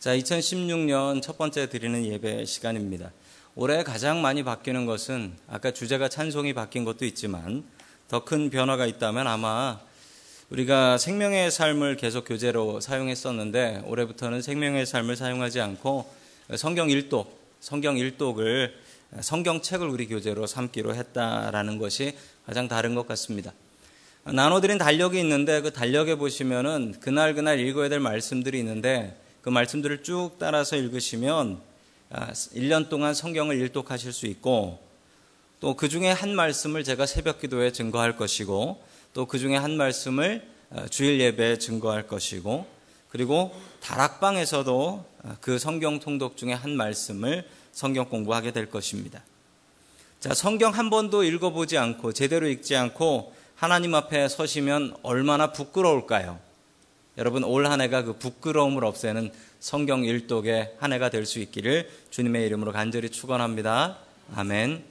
자, 0.00 0.16
2016년 0.16 1.20
첫 1.20 1.36
번째 1.36 1.68
드리는 1.68 2.02
예배 2.06 2.46
시간입니다. 2.46 3.12
올해 3.54 3.84
가장 3.84 4.22
많이 4.22 4.42
바뀌는 4.42 4.86
것은 4.86 5.34
아까 5.46 5.72
주제가 5.72 6.08
찬송이 6.08 6.54
바뀐 6.54 6.86
것도 6.86 7.04
있지만 7.04 7.64
더 8.08 8.24
큰 8.24 8.48
변화가 8.48 8.86
있다면 8.86 9.26
아마 9.26 9.78
우리가 10.48 10.96
생명의 10.96 11.50
삶을 11.50 11.98
계속 11.98 12.24
교재로 12.24 12.80
사용했었는데 12.80 13.82
올해부터는 13.84 14.40
생명의 14.40 14.86
삶을 14.86 15.16
사용하지 15.16 15.60
않고 15.60 16.10
성경 16.56 16.88
일독, 16.88 17.38
성경 17.60 17.98
일독을 17.98 18.74
성경책을 19.20 19.86
우리 19.86 20.06
교재로 20.06 20.46
삼기로 20.46 20.94
했다라는 20.94 21.76
것이 21.76 22.16
가장 22.46 22.68
다른 22.68 22.94
것 22.94 23.06
같습니다. 23.06 23.52
나눠드린 24.24 24.78
달력이 24.78 25.20
있는데 25.20 25.60
그 25.60 25.74
달력에 25.74 26.14
보시면은 26.14 26.94
그날 27.00 27.34
그날 27.34 27.60
읽어야 27.60 27.90
될 27.90 28.00
말씀들이 28.00 28.58
있는데 28.60 29.14
그 29.42 29.48
말씀들을 29.48 30.02
쭉 30.02 30.32
따라서 30.38 30.76
읽으시면 30.76 31.60
1년 32.10 32.86
아, 32.86 32.88
동안 32.88 33.14
성경을 33.14 33.56
일독하실 33.56 34.12
수 34.12 34.26
있고 34.26 34.78
또 35.60 35.76
그 35.76 35.88
중에 35.88 36.10
한 36.10 36.34
말씀을 36.34 36.84
제가 36.84 37.06
새벽 37.06 37.40
기도에 37.40 37.72
증거할 37.72 38.16
것이고 38.16 38.82
또 39.12 39.26
그 39.26 39.38
중에 39.38 39.56
한 39.56 39.76
말씀을 39.76 40.46
아, 40.70 40.86
주일 40.88 41.20
예배에 41.20 41.58
증거할 41.58 42.06
것이고 42.06 42.66
그리고 43.08 43.54
다락방에서도 43.80 45.04
아, 45.22 45.36
그 45.40 45.58
성경 45.58 46.00
통독 46.00 46.36
중에 46.36 46.52
한 46.52 46.76
말씀을 46.76 47.46
성경 47.72 48.08
공부하게 48.08 48.52
될 48.52 48.70
것입니다. 48.70 49.22
자, 50.18 50.34
성경 50.34 50.74
한 50.74 50.90
번도 50.90 51.24
읽어보지 51.24 51.78
않고 51.78 52.12
제대로 52.12 52.46
읽지 52.46 52.76
않고 52.76 53.34
하나님 53.54 53.94
앞에 53.94 54.28
서시면 54.28 54.96
얼마나 55.02 55.52
부끄러울까요? 55.52 56.49
여러분 57.18 57.44
올 57.44 57.66
한 57.66 57.80
해가 57.80 58.04
그 58.04 58.14
부끄러움을 58.14 58.84
없애는 58.84 59.30
성경 59.58 60.04
일독의 60.04 60.74
한 60.78 60.92
해가 60.92 61.10
될 61.10 61.26
수 61.26 61.38
있기를 61.40 61.90
주님의 62.10 62.46
이름으로 62.46 62.72
간절히 62.72 63.10
축원합니다. 63.10 63.98
아멘. 64.34 64.84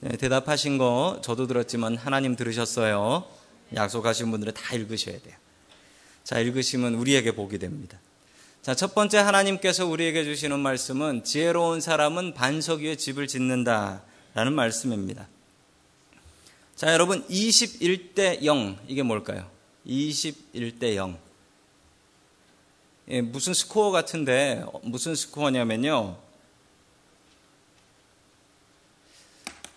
네, 0.00 0.16
대답하신 0.16 0.76
거 0.76 1.20
저도 1.22 1.46
들었지만 1.46 1.96
하나님 1.96 2.36
들으셨어요. 2.36 3.24
약속하신 3.74 4.30
분들은 4.30 4.52
다 4.54 4.74
읽으셔야 4.74 5.18
돼요. 5.18 5.34
자, 6.24 6.38
읽으시면 6.40 6.94
우리에게 6.94 7.32
복이 7.32 7.58
됩니다. 7.58 7.98
자, 8.60 8.74
첫 8.74 8.94
번째 8.94 9.18
하나님께서 9.18 9.86
우리에게 9.86 10.24
주시는 10.24 10.58
말씀은 10.58 11.24
지혜로운 11.24 11.80
사람은 11.80 12.34
반석 12.34 12.80
위에 12.80 12.96
집을 12.96 13.28
짓는다 13.28 14.02
라는 14.34 14.52
말씀입니다. 14.52 15.28
자, 16.74 16.92
여러분 16.92 17.26
21대 17.28 18.44
0 18.44 18.76
이게 18.88 19.02
뭘까요? 19.02 19.48
21대 19.86 20.96
0. 20.96 21.25
예, 23.08 23.20
무슨 23.20 23.54
스코어 23.54 23.92
같은데 23.92 24.64
무슨 24.82 25.14
스코어냐면요. 25.14 26.16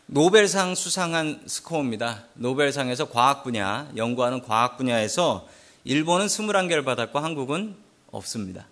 노벨상 0.08 0.74
수상한 0.74 1.44
스코어입니다. 1.46 2.26
노벨상에서 2.34 3.10
과학 3.10 3.44
분야, 3.44 3.88
연구하는 3.96 4.42
과학 4.42 4.78
분야에서 4.78 5.48
일본은 5.84 6.26
21개를 6.26 6.84
받았고 6.84 7.20
한국은 7.20 7.76
없습니다. 8.10 8.66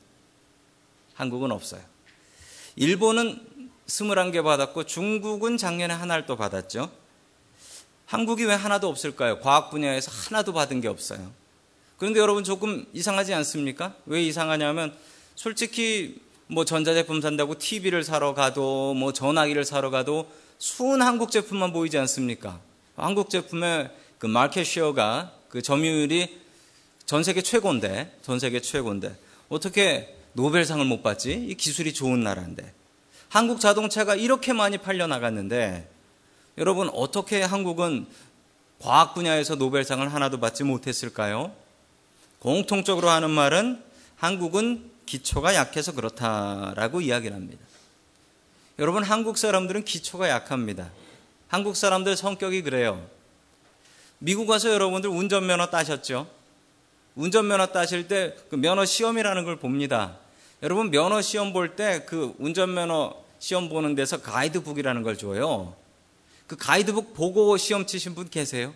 한국은 1.14 1.52
없어요. 1.52 1.82
일본은 2.76 3.70
21개 3.86 4.44
받았고 4.44 4.86
중국은 4.86 5.58
작년에 5.58 5.94
하나를 5.94 6.26
또 6.26 6.36
받았죠. 6.36 6.92
한국이 8.08 8.46
왜 8.46 8.56
하나도 8.56 8.90
없을까요? 8.90 9.40
과학 9.40 9.70
분야에서 9.70 10.12
하나도 10.12 10.54
받은 10.54 10.82
게 10.82 10.88
없어요. 10.88 11.32
그런데 11.98 12.20
여러분 12.20 12.44
조금 12.44 12.86
이상하지 12.94 13.34
않습니까? 13.34 13.96
왜 14.06 14.24
이상하냐면 14.24 14.94
솔직히 15.36 16.22
뭐 16.48 16.64
전자제품 16.64 17.22
산다고 17.22 17.58
TV를 17.58 18.04
사러 18.04 18.34
가도 18.34 18.94
뭐 18.94 19.12
전화기를 19.14 19.66
사러 19.66 19.90
가도 19.90 20.30
순 20.60 21.02
한국 21.02 21.32
제품만 21.32 21.74
보이지 21.74 21.98
않습니까? 21.98 22.60
한국 22.96 23.30
제품의 23.30 23.90
그 24.20 24.28
마켓 24.28 24.64
쉐어가 24.64 25.34
그 25.50 25.62
점유율이 25.62 26.40
전 27.06 27.24
세계 27.24 27.42
최고인데 27.42 28.18
전 28.22 28.40
세계 28.40 28.60
최고인데 28.62 29.16
어떻게 29.50 30.16
노벨상을 30.34 30.84
못 30.86 31.02
받지? 31.02 31.34
이 31.34 31.56
기술이 31.56 31.94
좋은 31.94 32.22
나라인데 32.22 32.74
한국 33.30 33.60
자동차가 33.60 34.16
이렇게 34.16 34.54
많이 34.54 34.78
팔려 34.78 35.08
나갔는데 35.08 35.90
여러분 36.58 36.90
어떻게 36.94 37.42
한국은 37.42 38.08
과학 38.80 39.16
분야에서 39.16 39.56
노벨상을 39.56 40.08
하나도 40.14 40.40
받지 40.40 40.64
못했을까요? 40.64 41.52
공통적으로 42.40 43.10
하는 43.10 43.30
말은 43.30 43.82
한국은 44.18 44.92
기초가 45.06 45.56
약해서 45.56 45.94
그렇다라고 45.94 47.02
이야기를 47.02 47.36
합니다. 47.36 47.64
여러분, 48.80 49.04
한국 49.04 49.38
사람들은 49.38 49.86
기초가 49.86 50.30
약합니다. 50.30 50.92
한국 51.48 51.76
사람들 51.76 52.16
성격이 52.16 52.62
그래요. 52.64 53.08
미국 54.20 54.48
가서 54.48 54.72
여러분들 54.72 55.10
운전면허 55.10 55.70
따셨죠? 55.70 56.28
운전면허 57.16 57.68
따실 57.68 58.08
때 58.08 58.36
그 58.50 58.56
면허 58.56 58.86
시험이라는 58.86 59.46
걸 59.46 59.56
봅니다. 59.58 60.18
여러분, 60.62 60.92
면허 60.92 61.22
시험 61.22 61.54
볼 61.54 61.76
때 61.76 62.06
그 62.06 62.36
운전면허 62.38 63.16
시험 63.40 63.70
보는 63.70 63.96
데서 63.96 64.22
가이드북이라는 64.22 65.04
걸 65.04 65.18
줘요. 65.18 65.76
그 66.48 66.56
가이드북 66.56 67.14
보고 67.14 67.58
시험 67.58 67.86
치신 67.86 68.16
분 68.16 68.30
계세요? 68.30 68.74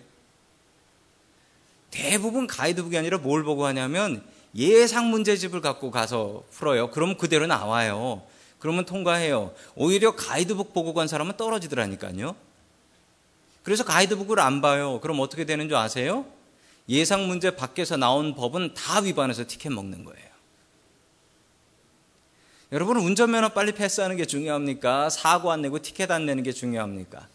대부분 1.92 2.48
가이드북이 2.48 2.98
아니라 2.98 3.18
뭘 3.18 3.44
보고 3.44 3.66
하냐면 3.66 4.24
예상 4.56 5.10
문제집을 5.10 5.62
갖고 5.62 5.92
가서 5.92 6.44
풀어요. 6.52 6.90
그러면 6.92 7.18
그대로 7.18 7.46
나와요. 7.48 8.24
그러면 8.60 8.86
통과해요. 8.86 9.54
오히려 9.76 10.16
가이드북 10.16 10.74
보고 10.74 10.94
간 10.94 11.08
사람은 11.08 11.38
떨어지더라니까요. 11.38 12.36
그래서 13.64 13.84
가이드북을 13.84 14.40
안 14.40 14.62
봐요. 14.62 15.00
그럼 15.02 15.20
어떻게 15.20 15.46
되는 15.46 15.68
줄 15.68 15.78
아세요? 15.78 16.26
예상 16.90 17.28
문제 17.28 17.56
밖에서 17.56 17.98
나온 17.98 18.36
법은 18.36 18.74
다 18.74 19.00
위반해서 19.00 19.46
티켓 19.48 19.70
먹는 19.70 20.04
거예요. 20.04 20.32
여러분은 22.72 23.02
운전면허 23.02 23.50
빨리 23.50 23.74
패스하는 23.74 24.16
게 24.16 24.26
중요합니까? 24.26 25.10
사고 25.10 25.52
안 25.52 25.62
내고 25.62 25.80
티켓 25.80 26.10
안 26.10 26.26
내는 26.26 26.44
게 26.44 26.52
중요합니까? 26.52 27.28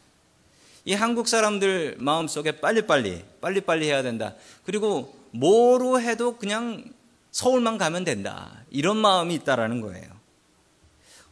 이 0.87 0.95
한국 0.95 1.27
사람들 1.27 1.97
마음속에 1.99 2.61
빨리빨리, 2.61 3.25
빨리빨리 3.41 3.87
해야 3.87 4.05
된다. 4.05 4.37
그리고 4.65 5.19
뭐로 5.33 6.01
해도 6.01 6.37
그냥 6.37 6.85
서울만 7.33 7.77
가면 7.77 8.05
된다. 8.05 8.63
이런 8.71 8.97
마음이 8.97 9.35
있다라는 9.35 9.81
거예요. 9.81 10.09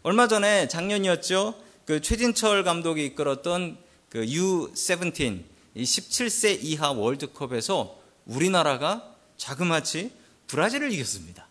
얼마 0.03 0.27
전에 0.27 0.67
작년이었죠. 0.67 1.55
그 1.87 2.01
최진철 2.03 2.65
감독이 2.65 3.07
이끌었던 3.07 3.79
그 4.11 4.27
U17, 4.27 5.45
이 5.77 5.83
17세 5.85 6.59
이하 6.63 6.91
월드컵에서 6.91 7.97
우리나라가 8.27 9.15
자그마치 9.37 10.11
브라질을 10.49 10.93
이겼습니다. 10.93 11.47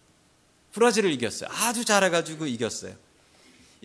브라질을 0.74 1.10
이겼어요. 1.14 1.50
아주 1.52 1.86
잘해가지고 1.86 2.48
이겼어요. 2.48 2.96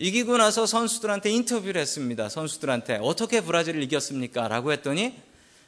이기고 0.01 0.37
나서 0.37 0.65
선수들한테 0.65 1.29
인터뷰를 1.29 1.81
했습니다. 1.81 2.29
선수들한테 2.29 2.99
어떻게 3.01 3.41
브라질을 3.41 3.83
이겼습니까? 3.83 4.47
라고 4.47 4.71
했더니 4.71 5.13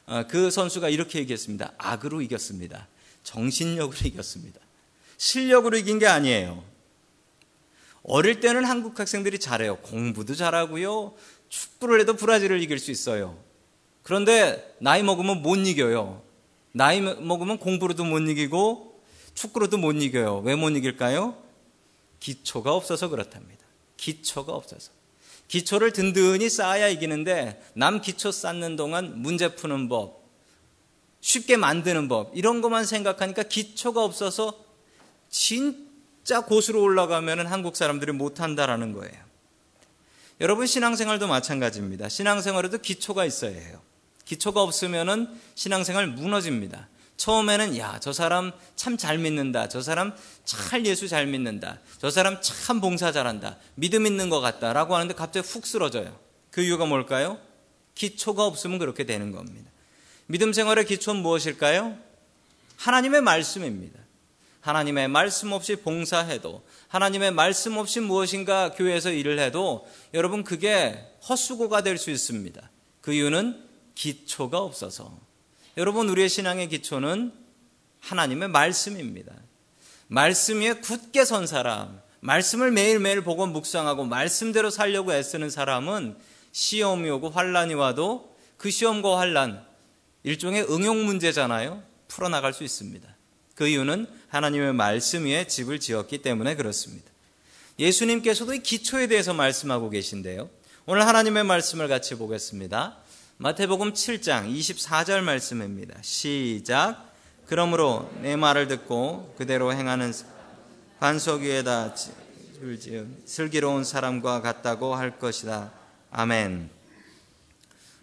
어, 0.06 0.24
그 0.26 0.50
선수가 0.50 0.88
이렇게 0.88 1.18
얘기했습니다. 1.18 1.74
악으로 1.76 2.22
이겼습니다. 2.22 2.88
정신력으로 3.24 3.98
이겼습니다. 4.08 4.58
실력으로 5.18 5.76
이긴 5.76 5.98
게 5.98 6.06
아니에요. 6.06 6.64
어릴 8.04 8.40
때는 8.40 8.64
한국 8.64 8.98
학생들이 8.98 9.38
잘해요. 9.38 9.76
공부도 9.76 10.34
잘하고요. 10.34 11.12
축구를 11.50 12.00
해도 12.00 12.16
브라질을 12.16 12.62
이길 12.62 12.78
수 12.78 12.90
있어요. 12.90 13.36
그런데 14.02 14.74
나이 14.78 15.02
먹으면 15.02 15.42
못 15.42 15.56
이겨요. 15.56 16.22
나이 16.72 17.02
먹으면 17.02 17.58
공부로도 17.58 18.04
못 18.04 18.18
이기고 18.20 18.98
축구로도 19.34 19.76
못 19.76 19.92
이겨요. 19.92 20.38
왜 20.38 20.56
못 20.56 20.70
이길까요? 20.70 21.36
기초가 22.18 22.72
없어서 22.74 23.08
그렇답니다. 23.08 23.61
기초가 24.02 24.52
없어서. 24.52 24.90
기초를 25.46 25.92
든든히 25.92 26.48
쌓아야 26.48 26.88
이기는데 26.88 27.62
남 27.74 28.00
기초 28.00 28.32
쌓는 28.32 28.74
동안 28.74 29.22
문제 29.22 29.54
푸는 29.54 29.88
법, 29.88 30.24
쉽게 31.20 31.56
만드는 31.56 32.08
법, 32.08 32.36
이런 32.36 32.62
것만 32.62 32.84
생각하니까 32.84 33.44
기초가 33.44 34.02
없어서 34.02 34.58
진짜 35.30 36.40
고수로 36.40 36.82
올라가면 36.82 37.46
한국 37.46 37.76
사람들이 37.76 38.10
못 38.12 38.40
한다라는 38.40 38.92
거예요. 38.92 39.14
여러분 40.40 40.66
신앙생활도 40.66 41.28
마찬가지입니다. 41.28 42.08
신앙생활에도 42.08 42.78
기초가 42.78 43.24
있어야 43.24 43.56
해요. 43.56 43.80
기초가 44.24 44.62
없으면 44.62 45.38
신앙생활 45.54 46.08
무너집니다. 46.08 46.88
처음에는 47.22 47.78
야, 47.78 48.00
저 48.00 48.12
사람 48.12 48.50
참 48.74 48.96
잘 48.96 49.16
믿는다. 49.16 49.68
저 49.68 49.80
사람 49.80 50.12
참 50.44 50.84
예수 50.86 51.06
잘 51.06 51.24
믿는다. 51.28 51.78
저 51.98 52.10
사람 52.10 52.40
참 52.42 52.80
봉사 52.80 53.12
잘한다. 53.12 53.58
믿음 53.76 54.06
있는 54.06 54.28
것 54.28 54.40
같다라고 54.40 54.96
하는데 54.96 55.14
갑자기 55.14 55.46
훅 55.46 55.64
쓰러져요. 55.64 56.18
그 56.50 56.62
이유가 56.62 56.84
뭘까요? 56.84 57.38
기초가 57.94 58.44
없으면 58.44 58.80
그렇게 58.80 59.04
되는 59.06 59.30
겁니다. 59.30 59.70
믿음 60.26 60.52
생활의 60.52 60.84
기초는 60.84 61.22
무엇일까요? 61.22 61.96
하나님의 62.78 63.20
말씀입니다. 63.20 64.00
하나님의 64.60 65.06
말씀 65.06 65.52
없이 65.52 65.76
봉사해도 65.76 66.64
하나님의 66.88 67.30
말씀 67.30 67.76
없이 67.76 68.00
무엇인가 68.00 68.72
교회에서 68.72 69.12
일을 69.12 69.38
해도 69.38 69.86
여러분 70.12 70.42
그게 70.42 70.98
헛수고가 71.28 71.84
될 71.84 71.98
수 71.98 72.10
있습니다. 72.10 72.68
그 73.00 73.12
이유는 73.12 73.64
기초가 73.94 74.58
없어서. 74.58 75.31
여러분 75.78 76.10
우리의 76.10 76.28
신앙의 76.28 76.68
기초는 76.68 77.32
하나님의 78.00 78.48
말씀입니다. 78.48 79.32
말씀 80.06 80.60
위에 80.60 80.74
굳게 80.74 81.24
선 81.24 81.46
사람, 81.46 81.98
말씀을 82.20 82.70
매일매일 82.70 83.22
보고 83.22 83.46
묵상하고 83.46 84.04
말씀대로 84.04 84.68
살려고 84.68 85.14
애쓰는 85.14 85.48
사람은 85.48 86.16
시험이 86.52 87.08
오고 87.08 87.30
환란이 87.30 87.72
와도 87.72 88.36
그 88.58 88.70
시험과 88.70 89.18
환란 89.18 89.64
일종의 90.24 90.64
응용 90.70 91.06
문제잖아요. 91.06 91.82
풀어나갈 92.06 92.52
수 92.52 92.64
있습니다. 92.64 93.08
그 93.54 93.66
이유는 93.66 94.06
하나님의 94.28 94.74
말씀 94.74 95.24
위에 95.24 95.46
집을 95.46 95.80
지었기 95.80 96.18
때문에 96.18 96.54
그렇습니다. 96.54 97.10
예수님께서도 97.78 98.52
이 98.52 98.58
기초에 98.62 99.06
대해서 99.06 99.32
말씀하고 99.32 99.88
계신데요. 99.88 100.50
오늘 100.84 101.06
하나님의 101.06 101.44
말씀을 101.44 101.88
같이 101.88 102.16
보겠습니다. 102.16 103.01
마태복음 103.42 103.92
7장 103.92 104.48
24절 104.56 105.20
말씀입니다. 105.20 105.98
시작. 106.00 107.12
그러므로 107.46 108.08
내 108.20 108.36
말을 108.36 108.68
듣고 108.68 109.34
그대로 109.36 109.72
행하는 109.72 110.12
반석 111.00 111.40
위에다 111.40 111.92
슬기로운 113.24 113.82
사람과 113.82 114.42
같다고 114.42 114.94
할 114.94 115.18
것이다. 115.18 115.72
아멘. 116.12 116.70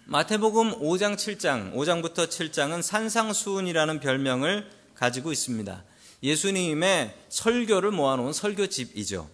마태복음 0.08 0.82
5장 0.82 1.16
7장, 1.16 1.74
5장부터 1.74 2.28
7장은 2.28 2.82
산상수훈이라는 2.82 4.02
별명을 4.02 4.70
가지고 4.94 5.32
있습니다. 5.32 5.84
예수님의 6.22 7.16
설교를 7.30 7.92
모아놓은 7.92 8.34
설교집이죠. 8.34 9.30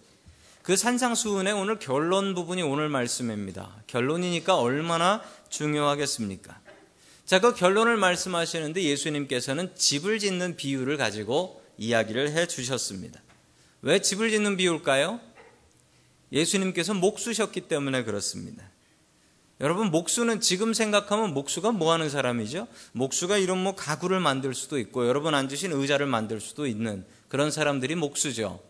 그 0.66 0.76
산상수훈의 0.76 1.52
오늘 1.52 1.78
결론 1.78 2.34
부분이 2.34 2.60
오늘 2.60 2.88
말씀입니다. 2.88 3.72
결론이니까 3.86 4.58
얼마나 4.58 5.22
중요하겠습니까? 5.48 6.58
자, 7.24 7.40
그 7.40 7.54
결론을 7.54 7.96
말씀하시는데 7.96 8.82
예수님께서는 8.82 9.76
집을 9.76 10.18
짓는 10.18 10.56
비유를 10.56 10.96
가지고 10.96 11.62
이야기를 11.78 12.32
해 12.32 12.48
주셨습니다. 12.48 13.22
왜 13.82 14.00
집을 14.00 14.30
짓는 14.30 14.56
비유일까요? 14.56 15.20
예수님께서 16.32 16.94
목수셨기 16.94 17.60
때문에 17.68 18.02
그렇습니다. 18.02 18.68
여러분, 19.60 19.92
목수는 19.92 20.40
지금 20.40 20.74
생각하면 20.74 21.32
목수가 21.32 21.70
뭐 21.70 21.92
하는 21.92 22.10
사람이죠? 22.10 22.66
목수가 22.90 23.38
이런 23.38 23.62
뭐 23.62 23.76
가구를 23.76 24.18
만들 24.18 24.52
수도 24.52 24.80
있고, 24.80 25.06
여러분 25.06 25.32
앉으신 25.32 25.70
의자를 25.70 26.06
만들 26.06 26.40
수도 26.40 26.66
있는 26.66 27.06
그런 27.28 27.52
사람들이 27.52 27.94
목수죠. 27.94 28.60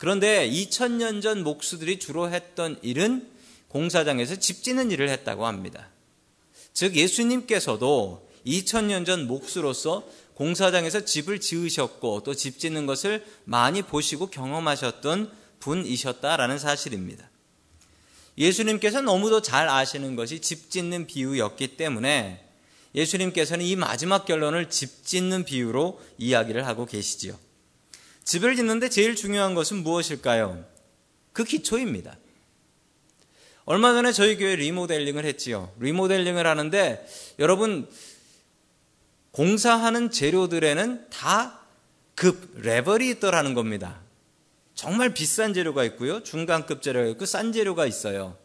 그런데 0.00 0.48
2000년 0.48 1.20
전 1.20 1.42
목수들이 1.42 1.98
주로 1.98 2.30
했던 2.30 2.78
일은 2.80 3.28
공사장에서 3.68 4.36
집 4.36 4.62
짓는 4.62 4.90
일을 4.90 5.10
했다고 5.10 5.46
합니다. 5.46 5.90
즉 6.72 6.96
예수님께서도 6.96 8.26
2000년 8.46 9.04
전 9.04 9.26
목수로서 9.26 10.08
공사장에서 10.36 11.04
집을 11.04 11.38
지으셨고 11.38 12.22
또 12.22 12.32
집 12.32 12.58
짓는 12.58 12.86
것을 12.86 13.22
많이 13.44 13.82
보시고 13.82 14.28
경험하셨던 14.28 15.30
분이셨다라는 15.58 16.58
사실입니다. 16.58 17.28
예수님께서 18.38 19.02
너무도 19.02 19.42
잘 19.42 19.68
아시는 19.68 20.16
것이 20.16 20.40
집 20.40 20.70
짓는 20.70 21.08
비유였기 21.08 21.76
때문에 21.76 22.42
예수님께서는 22.94 23.66
이 23.66 23.76
마지막 23.76 24.24
결론을 24.24 24.70
집 24.70 25.04
짓는 25.04 25.44
비유로 25.44 26.00
이야기를 26.16 26.66
하고 26.66 26.86
계시지요. 26.86 27.49
집을 28.30 28.54
짓는데 28.54 28.88
제일 28.90 29.16
중요한 29.16 29.54
것은 29.54 29.78
무엇일까요? 29.82 30.64
그 31.32 31.42
기초입니다. 31.42 32.16
얼마 33.64 33.92
전에 33.92 34.12
저희 34.12 34.36
교회 34.36 34.54
리모델링을 34.54 35.24
했지요. 35.24 35.72
리모델링을 35.80 36.46
하는데 36.46 37.06
여러분 37.40 37.88
공사하는 39.32 40.10
재료들에는 40.10 41.10
다 41.10 41.60
급 42.20 42.52
레벨이 42.60 43.08
있더라는 43.12 43.54
겁니다. 43.54 43.98
정말 44.74 45.14
비싼 45.14 45.54
재료가 45.54 45.84
있고요. 45.84 46.22
중간급 46.22 46.82
재료가 46.82 47.08
있고 47.12 47.24
싼 47.24 47.50
재료가 47.50 47.86
있어요. 47.86 48.36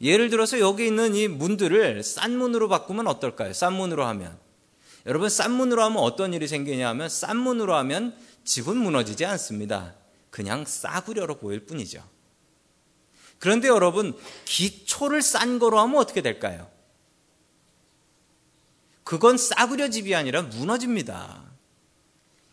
예를 0.00 0.30
들어서 0.30 0.60
여기 0.60 0.86
있는 0.86 1.16
이 1.16 1.26
문들을 1.26 2.04
싼 2.04 2.38
문으로 2.38 2.68
바꾸면 2.68 3.08
어떨까요? 3.08 3.52
싼 3.54 3.72
문으로 3.72 4.06
하면. 4.06 4.38
여러분 5.04 5.28
싼 5.28 5.50
문으로 5.50 5.82
하면 5.82 5.98
어떤 5.98 6.32
일이 6.32 6.46
생기냐 6.46 6.88
하면 6.90 7.08
싼 7.08 7.36
문으로 7.38 7.74
하면 7.74 8.14
집은 8.48 8.78
무너지지 8.78 9.26
않습니다. 9.26 9.94
그냥 10.30 10.64
싸구려로 10.64 11.36
보일 11.36 11.66
뿐이죠. 11.66 12.02
그런데 13.38 13.68
여러분, 13.68 14.18
기초를 14.46 15.20
싼 15.22 15.58
거로 15.58 15.78
하면 15.80 15.98
어떻게 15.98 16.22
될까요? 16.22 16.68
그건 19.04 19.36
싸구려 19.36 19.90
집이 19.90 20.14
아니라 20.14 20.42
무너집니다. 20.42 21.44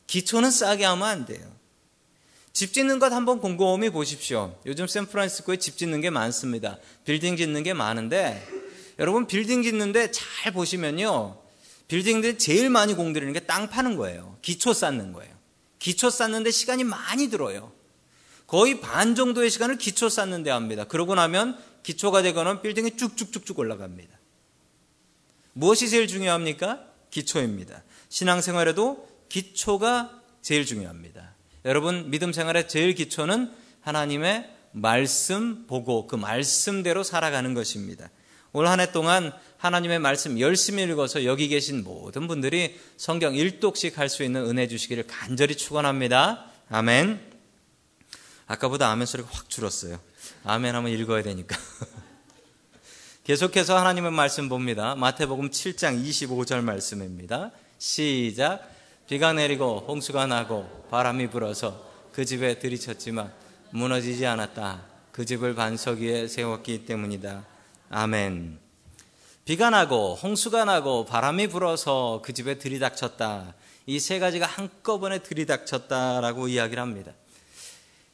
기초는 0.08 0.52
싸게 0.52 0.84
하면 0.84 1.08
안 1.08 1.26
돼요. 1.26 1.50
집 2.52 2.74
짓는 2.74 3.00
것 3.00 3.12
한번 3.12 3.40
곰곰이 3.40 3.90
보십시오. 3.90 4.58
요즘 4.66 4.88
샌프란시스코에 4.88 5.58
집 5.58 5.78
짓는 5.78 6.02
게 6.02 6.10
많습니다. 6.10 6.78
빌딩 7.06 7.38
짓는 7.38 7.64
게 7.64 7.74
많은데, 7.74 8.46
여러분, 9.00 9.28
빌딩 9.28 9.64
짓는데 9.64 10.12
잘 10.12 10.52
보시면요. 10.54 11.38
빌딩들이 11.88 12.38
제일 12.38 12.70
많이 12.70 12.94
공들이는 12.94 13.34
게 13.34 13.40
땅 13.42 13.70
파는 13.70 13.96
거예요. 13.96 14.38
기초 14.42 14.74
쌓는 14.74 15.14
거예요. 15.14 15.35
기초 15.80 16.10
쌓는데 16.10 16.52
시간이 16.52 16.84
많이 16.84 17.30
들어요. 17.30 17.72
거의 18.48 18.80
반 18.80 19.16
정도의 19.16 19.50
시간을 19.50 19.78
기초 19.78 20.10
쌓는데 20.10 20.50
합니다. 20.52 20.86
그러고 20.86 21.16
나면 21.16 21.58
기초가 21.84 22.22
되거나 22.24 22.62
빌딩이 22.62 22.98
쭉쭉쭉쭉 22.98 23.60
올라갑니다. 23.60 24.18
무엇이 25.54 25.90
제일 25.90 26.08
중요합니까? 26.08 26.86
기초입니다. 27.12 27.84
신앙생활에도 28.10 29.08
기초가 29.30 30.22
제일 30.42 30.66
중요합니다. 30.66 31.34
여러분 31.64 32.10
믿음 32.12 32.34
생활의 32.34 32.68
제일 32.68 32.94
기초는 32.94 33.52
하나님의 33.82 34.52
말씀 34.72 35.66
보고 35.68 36.06
그 36.06 36.16
말씀대로 36.16 37.04
살아가는 37.04 37.54
것입니다. 37.54 38.10
올 38.56 38.68
한 38.68 38.80
해 38.80 38.92
동안 38.92 39.34
하나님의 39.58 40.00
말씀 40.00 40.40
열심히 40.40 40.84
읽어서 40.84 41.26
여기 41.26 41.50
계신 41.50 41.84
모든 41.84 42.28
분들이 42.28 42.80
성경 42.96 43.34
1독씩 43.34 43.96
할 43.96 44.08
수 44.08 44.24
있는 44.24 44.46
은혜 44.46 44.68
주시기를 44.68 45.08
간절히 45.08 45.56
축원합니다. 45.56 46.46
아멘. 46.70 47.20
아까보다 48.48 48.90
아멘 48.92 49.06
소리가 49.08 49.28
확 49.32 49.50
줄었어요. 49.50 50.00
아멘 50.46 50.74
하면 50.74 50.92
읽어야 50.92 51.22
되니까. 51.24 51.58
계속해서 53.26 53.78
하나님의 53.78 54.12
말씀 54.12 54.48
봅니다. 54.48 54.96
마태복음 54.96 55.50
7장 55.50 56.02
25절 56.06 56.62
말씀입니다. 56.62 57.52
시작. 57.78 58.72
비가 59.10 59.34
내리고 59.34 59.84
홍수가 59.88 60.28
나고 60.28 60.88
바람이 60.92 61.30
불어서 61.30 61.84
그 62.14 62.24
집에 62.24 62.60
들이쳤지만 62.60 63.34
무너지지 63.72 64.26
않았다. 64.26 64.86
그 65.12 65.26
집을 65.26 65.56
반석 65.56 66.00
위에 66.00 66.28
세웠기 66.28 66.86
때문이다. 66.86 67.55
아멘. 67.90 68.60
비가 69.46 69.70
나고 69.70 70.16
홍수가 70.16 70.66
나고 70.66 71.06
바람이 71.06 71.48
불어서 71.48 72.22
그 72.24 72.34
집에 72.34 72.58
들이닥쳤다. 72.58 73.54
이 73.88 74.00
세 74.00 74.18
가지가 74.18 74.46
한꺼번에 74.48 75.20
들이닥쳤다라고 75.20 76.48
이야기를 76.48 76.82
합니다. 76.82 77.14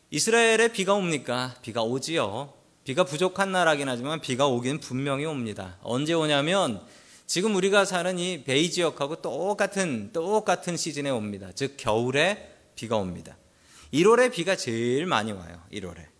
이스라엘에 0.09 0.73
비가 0.73 0.93
옵니까? 0.93 1.55
비가 1.61 1.81
오지요. 1.83 2.53
비가 2.83 3.05
부족한 3.05 3.53
나라긴 3.53 3.87
하지만 3.87 4.19
비가 4.19 4.47
오긴 4.47 4.81
분명히 4.81 5.23
옵니다. 5.23 5.77
언제 5.81 6.13
오냐면 6.13 6.85
지금 7.25 7.55
우리가 7.55 7.85
사는 7.85 8.19
이 8.19 8.43
베이 8.43 8.69
지역하고 8.69 9.21
똑같은 9.21 10.11
똑같은 10.11 10.75
시즌에 10.75 11.09
옵니다. 11.09 11.51
즉 11.55 11.77
겨울에 11.77 12.53
비가 12.75 12.97
옵니다. 12.97 13.37
1월에 13.93 14.33
비가 14.33 14.57
제일 14.57 15.05
많이 15.05 15.31
와요. 15.31 15.61
1월에. 15.71 16.10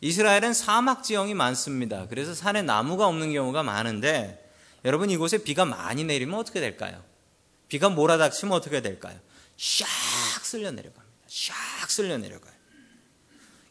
이스라엘은 0.00 0.54
사막 0.54 1.02
지형이 1.02 1.34
많습니다. 1.34 2.06
그래서 2.08 2.34
산에 2.34 2.62
나무가 2.62 3.06
없는 3.06 3.32
경우가 3.32 3.62
많은데 3.62 4.48
여러분 4.84 5.10
이곳에 5.10 5.38
비가 5.38 5.64
많이 5.64 6.04
내리면 6.04 6.38
어떻게 6.38 6.60
될까요? 6.60 7.02
비가 7.68 7.88
몰아닥치면 7.88 8.52
어떻게 8.54 8.80
될까요? 8.80 9.18
샥 9.56 9.84
쓸려 10.42 10.70
내려갑니다. 10.70 11.16
샥 11.28 11.88
쓸려 11.88 12.16
내려가요. 12.18 12.54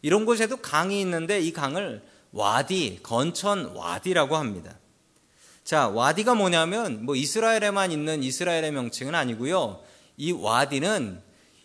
이런 0.01 0.25
곳에도 0.25 0.57
강이 0.57 1.00
있는데 1.01 1.39
이 1.39 1.53
강을 1.53 2.03
와디, 2.31 3.00
건천 3.03 3.75
와디라고 3.75 4.36
합니다. 4.36 4.77
자, 5.63 5.88
와디가 5.88 6.36
뭐냐면 6.36 7.05
뭐 7.05 7.15
이스라엘에만 7.15 7.91
있는 7.91 8.22
이스라엘의 8.22 8.72
명칭은 8.72 9.15
아니고요. 9.15 9.84
이 10.17 10.31
와디는 10.31 11.22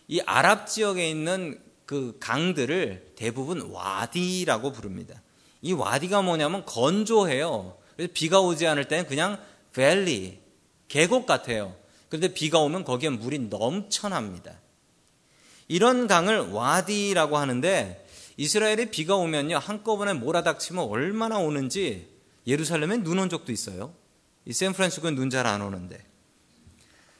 이 0.08 0.20
아랍 0.20 0.66
지역에 0.66 1.08
있는 1.08 1.60
그 1.92 2.16
강들을 2.20 3.12
대부분 3.16 3.60
와디라고 3.70 4.72
부릅니다. 4.72 5.20
이 5.60 5.74
와디가 5.74 6.22
뭐냐면 6.22 6.64
건조해요. 6.64 7.76
그래서 7.96 8.10
비가 8.14 8.40
오지 8.40 8.66
않을 8.66 8.88
때는 8.88 9.06
그냥 9.06 9.38
밸리, 9.74 10.40
계곡 10.88 11.26
같아요. 11.26 11.76
그런데 12.08 12.32
비가 12.32 12.60
오면 12.60 12.84
거기에 12.84 13.10
물이 13.10 13.40
넘쳐납니다. 13.50 14.58
이런 15.68 16.06
강을 16.06 16.48
와디라고 16.50 17.36
하는데 17.36 18.06
이스라엘에 18.38 18.86
비가 18.90 19.16
오면요 19.16 19.58
한꺼번에 19.58 20.14
몰아닥치면 20.14 20.84
얼마나 20.84 21.38
오는지 21.40 22.08
예루살렘에 22.46 22.96
눈 23.02 23.18
온 23.18 23.28
적도 23.28 23.52
있어요. 23.52 23.92
이 24.46 24.54
샌프란시스코는 24.54 25.14
눈 25.14 25.28
잘 25.28 25.46
안 25.46 25.60
오는데 25.60 26.02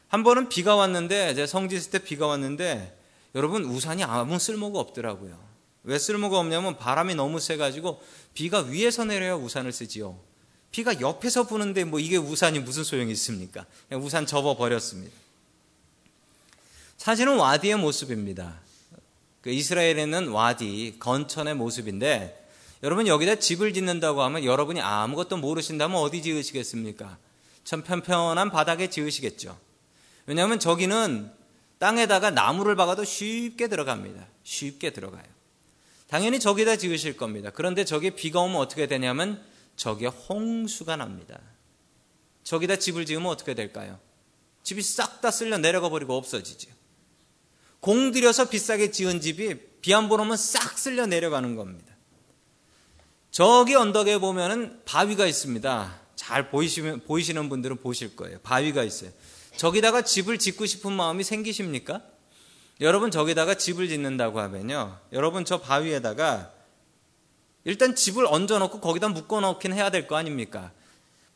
한 0.09 0.23
번은 0.23 0.49
비가 0.49 0.77
왔는데 0.77 1.33
이제 1.33 1.47
성지 1.47 1.77
있을 1.77 1.91
때 1.91 1.99
비가 1.99 2.27
왔는데 2.27 3.02
여러분 3.35 3.65
우산이 3.65 4.05
아무 4.05 4.39
쓸모가 4.39 4.79
없더라고요. 4.79 5.39
왜 5.85 5.99
쓸모가 5.99 6.39
없냐면 6.39 6.77
바람이 6.77 7.15
너무 7.15 7.41
세가지고 7.41 8.01
비가 8.35 8.61
위에서 8.61 9.05
내려야 9.05 9.35
우산을 9.35 9.73
쓰지요. 9.73 10.19
비가 10.71 11.01
옆에서 11.01 11.47
부는데 11.47 11.85
뭐 11.85 12.01
이게 12.01 12.17
우산이 12.17 12.61
무슨 12.61 12.85
소용이 12.85 13.13
있습니까? 13.13 13.67
우산 13.93 14.27
접어 14.27 14.57
버렸습니다. 14.57 15.15
사진은 16.97 17.37
와디의 17.37 17.77
모습입니다. 17.77 18.61
그 19.43 19.51
이스라엘에는 19.51 20.29
와디 20.29 20.97
건천의 21.01 21.55
모습인데 21.57 22.49
여러분 22.85 23.07
여기다 23.07 23.37
집을 23.37 23.75
짓는다고 23.75 24.23
하면 24.23 24.45
여러분이 24.45 24.81
아무것도 24.81 25.37
모르신다면 25.37 26.01
어디 26.01 26.23
지으시겠습니까? 26.23 27.19
참 27.65 27.83
편편한 27.83 28.51
바닥에 28.51 28.89
지으시겠죠. 28.89 29.59
왜냐하면 30.27 30.59
저기는 30.59 31.31
땅에다가 31.83 32.31
나무를 32.31 32.77
박아도 32.77 33.03
쉽게 33.03 33.67
들어갑니다. 33.67 34.25
쉽게 34.45 34.91
들어가요. 34.91 35.25
당연히 36.07 36.39
저기다 36.39 36.77
지으실 36.77 37.17
겁니다. 37.17 37.51
그런데 37.53 37.85
저기 37.85 38.13
비가 38.13 38.39
오면 38.39 38.57
어떻게 38.57 38.87
되냐면 38.87 39.45
저기에 39.75 40.07
홍수가 40.07 40.95
납니다. 40.95 41.41
저기다 42.45 42.77
집을 42.77 43.05
지으면 43.05 43.27
어떻게 43.27 43.55
될까요? 43.55 43.99
집이 44.63 44.81
싹 44.81 45.21
다 45.21 45.33
쓸려 45.33 45.59
내려가 45.59 45.89
버리고 45.89 46.17
없어지죠. 46.17 46.71
공 47.81 48.13
들여서 48.13 48.49
비싸게 48.49 48.93
지은 48.93 49.21
집이 49.21 49.81
비 49.81 49.91
한 49.93 50.09
번 50.09 50.21
오면 50.21 50.37
싹 50.37 50.79
쓸려 50.79 51.07
내려가는 51.07 51.57
겁니다. 51.57 51.93
저기 53.33 53.75
언덕에 53.75 54.19
보면은 54.19 54.81
바위가 54.85 55.27
있습니다. 55.27 56.01
잘 56.15 56.49
보이시면, 56.51 57.01
보이시는 57.01 57.49
분들은 57.49 57.79
보실 57.79 58.15
거예요. 58.15 58.39
바위가 58.45 58.85
있어요. 58.85 59.11
저기다가 59.57 60.03
집을 60.03 60.39
짓고 60.39 60.67
싶은 60.67 60.93
마음이 60.93 61.25
생기십니까? 61.25 62.03
여러분 62.81 63.11
저기다가 63.11 63.55
집을 63.55 63.89
짓는다고 63.89 64.41
하면요. 64.41 64.99
여러분 65.13 65.45
저 65.45 65.61
바위에다가 65.61 66.51
일단 67.65 67.95
집을 67.95 68.27
얹어 68.27 68.59
놓고 68.59 68.81
거기다 68.81 69.09
묶어 69.09 69.41
놓긴 69.41 69.73
해야 69.73 69.91
될 69.91 70.07
거 70.09 70.17
아닙니까? 70.17 70.73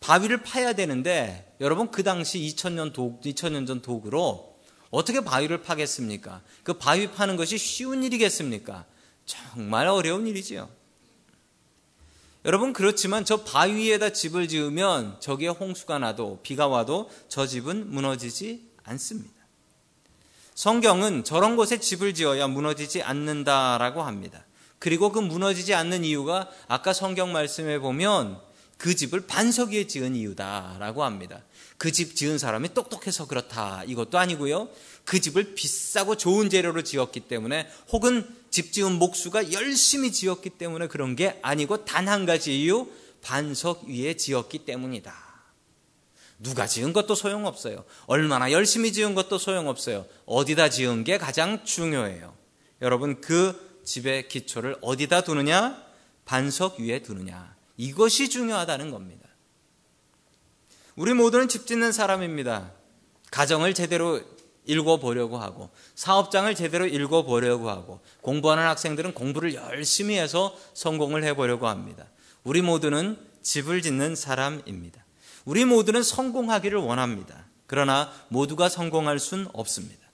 바위를 0.00 0.42
파야 0.42 0.72
되는데 0.72 1.54
여러분 1.60 1.90
그 1.90 2.02
당시 2.02 2.38
2000년 2.40 2.92
도 2.92 3.20
2000년 3.24 3.66
전 3.66 3.80
도구로 3.80 4.56
어떻게 4.90 5.20
바위를 5.20 5.62
파겠습니까? 5.62 6.42
그 6.62 6.74
바위 6.74 7.10
파는 7.10 7.36
것이 7.36 7.58
쉬운 7.58 8.02
일이겠습니까? 8.02 8.84
정말 9.24 9.86
어려운 9.86 10.26
일이지요. 10.26 10.68
여러분 12.46 12.72
그렇지만 12.72 13.24
저 13.24 13.42
바위에다 13.42 14.10
집을 14.10 14.46
지으면 14.46 15.16
저기에 15.18 15.48
홍수가 15.48 15.98
나도 15.98 16.38
비가 16.44 16.68
와도 16.68 17.10
저 17.28 17.44
집은 17.44 17.90
무너지지 17.90 18.62
않습니다. 18.84 19.34
성경은 20.54 21.24
저런 21.24 21.56
곳에 21.56 21.80
집을 21.80 22.14
지어야 22.14 22.46
무너지지 22.46 23.02
않는다라고 23.02 24.02
합니다. 24.02 24.46
그리고 24.78 25.10
그 25.10 25.18
무너지지 25.18 25.74
않는 25.74 26.04
이유가 26.04 26.48
아까 26.68 26.92
성경 26.92 27.32
말씀에 27.32 27.80
보면 27.80 28.40
그 28.78 28.94
집을 28.94 29.26
반석 29.26 29.70
위에 29.70 29.88
지은 29.88 30.14
이유다라고 30.14 31.02
합니다. 31.02 31.42
그 31.78 31.92
집 31.92 32.16
지은 32.16 32.38
사람이 32.38 32.74
똑똑해서 32.74 33.26
그렇다 33.26 33.84
이것도 33.86 34.18
아니고요. 34.18 34.68
그 35.04 35.20
집을 35.20 35.54
비싸고 35.54 36.16
좋은 36.16 36.50
재료로 36.50 36.82
지었기 36.82 37.20
때문에 37.20 37.68
혹은 37.92 38.26
집 38.56 38.72
지은 38.72 38.92
목수가 38.92 39.52
열심히 39.52 40.10
지었기 40.10 40.48
때문에 40.48 40.86
그런 40.86 41.14
게 41.14 41.38
아니고 41.42 41.84
단 41.84 42.08
한 42.08 42.24
가지 42.24 42.62
이유 42.62 42.88
반석 43.20 43.84
위에 43.84 44.14
지었기 44.14 44.60
때문이다. 44.64 45.14
누가 46.38 46.66
지은 46.66 46.94
것도 46.94 47.14
소용없어요. 47.14 47.84
얼마나 48.06 48.50
열심히 48.52 48.94
지은 48.94 49.14
것도 49.14 49.36
소용없어요. 49.36 50.06
어디다 50.24 50.70
지은 50.70 51.04
게 51.04 51.18
가장 51.18 51.66
중요해요. 51.66 52.34
여러분 52.80 53.20
그 53.20 53.82
집의 53.84 54.28
기초를 54.28 54.76
어디다 54.80 55.24
두느냐? 55.24 55.76
반석 56.24 56.80
위에 56.80 57.02
두느냐. 57.02 57.54
이것이 57.76 58.30
중요하다는 58.30 58.90
겁니다. 58.90 59.28
우리 60.94 61.12
모두는 61.12 61.48
집 61.48 61.66
짓는 61.66 61.92
사람입니다. 61.92 62.72
가정을 63.30 63.74
제대로 63.74 64.22
읽어보려고 64.66 65.38
하고 65.38 65.70
사업장을 65.94 66.54
제대로 66.54 66.86
읽어보려고 66.86 67.70
하고 67.70 68.00
공부하는 68.20 68.64
학생들은 68.64 69.14
공부를 69.14 69.54
열심히 69.54 70.18
해서 70.18 70.56
성공을 70.74 71.24
해보려고 71.24 71.68
합니다. 71.68 72.06
우리 72.44 72.62
모두는 72.62 73.18
집을 73.42 73.82
짓는 73.82 74.16
사람입니다. 74.16 75.04
우리 75.44 75.64
모두는 75.64 76.02
성공하기를 76.02 76.78
원합니다. 76.78 77.46
그러나 77.66 78.12
모두가 78.28 78.68
성공할 78.68 79.18
순 79.18 79.48
없습니다. 79.52 80.06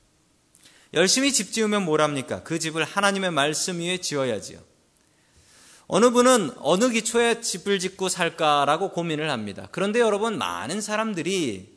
열심히 0.95 1.33
집 1.33 1.53
지으면 1.53 1.85
뭐랍니까? 1.85 2.43
그 2.43 2.59
집을 2.59 2.85
하나님의 2.85 3.31
말씀 3.31 3.79
위에 3.79 3.99
지어야지요. 3.99 4.59
어느 5.87 6.11
분은 6.11 6.53
어느 6.59 6.91
기초에 6.91 7.41
집을 7.41 7.79
짓고 7.79 8.09
살까라고 8.09 8.91
고민을 8.91 9.31
합니다. 9.31 9.69
그런데 9.73 10.01
여러분, 10.01 10.39
많은 10.39 10.81
사람들이 10.81 11.72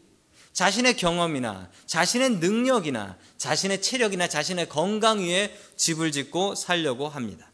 자신의 0.55 0.95
경험이나 0.95 1.69
자신의 1.85 2.37
능력이나 2.37 3.17
자신의 3.37 3.81
체력이나 3.81 4.29
자신의 4.29 4.69
건강 4.69 5.19
위에 5.19 5.53
집을 5.75 6.13
짓고 6.13 6.55
살려고 6.55 7.09
합니다. 7.09 7.51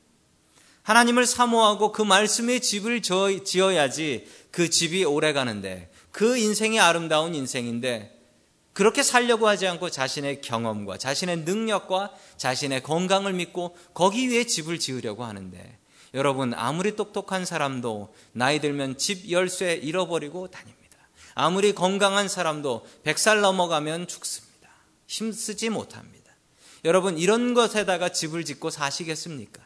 하나님을 0.84 1.26
사모하고 1.26 1.92
그 1.94 2.04
말씀에 2.04 2.60
집을 2.60 3.02
지어야지 3.02 4.28
그 4.52 4.70
집이 4.70 5.04
오래 5.04 5.34
가는데 5.34 5.92
그 6.12 6.38
인생이 6.38 6.80
아름다운 6.80 7.34
인생인데 7.34 8.20
그렇게 8.74 9.02
살려고 9.02 9.48
하지 9.48 9.68
않고 9.68 9.90
자신의 9.90 10.42
경험과 10.42 11.00
자신의 11.00 11.38
능력과 11.38 12.14
자신의 12.38 12.84
건강을 12.84 13.34
믿고 13.34 13.76
거기 13.96 14.30
위에 14.30 14.44
집을 14.44 14.78
지으려고 14.78 15.26
하는데 15.26 15.80
여러분 16.14 16.54
아무리 16.54 16.96
똑똑한 16.96 17.46
사람도 17.46 18.14
나이 18.34 18.60
들면 18.60 19.00
집 19.00 19.32
열쇠 19.32 19.74
잃어버리고 19.74 20.52
다닙니다. 20.52 20.81
아무리 21.36 21.74
건강한 21.74 22.28
사람도 22.28 22.86
100살 23.06 23.42
넘어가면 23.42 24.08
죽습니다. 24.08 24.70
힘쓰지 25.08 25.70
못합니다. 25.70 26.32
여러분, 26.86 27.18
이런 27.18 27.54
것에다가 27.54 28.10
집을 28.10 28.46
짓고 28.46 28.70
사시겠습니까? 28.70 29.62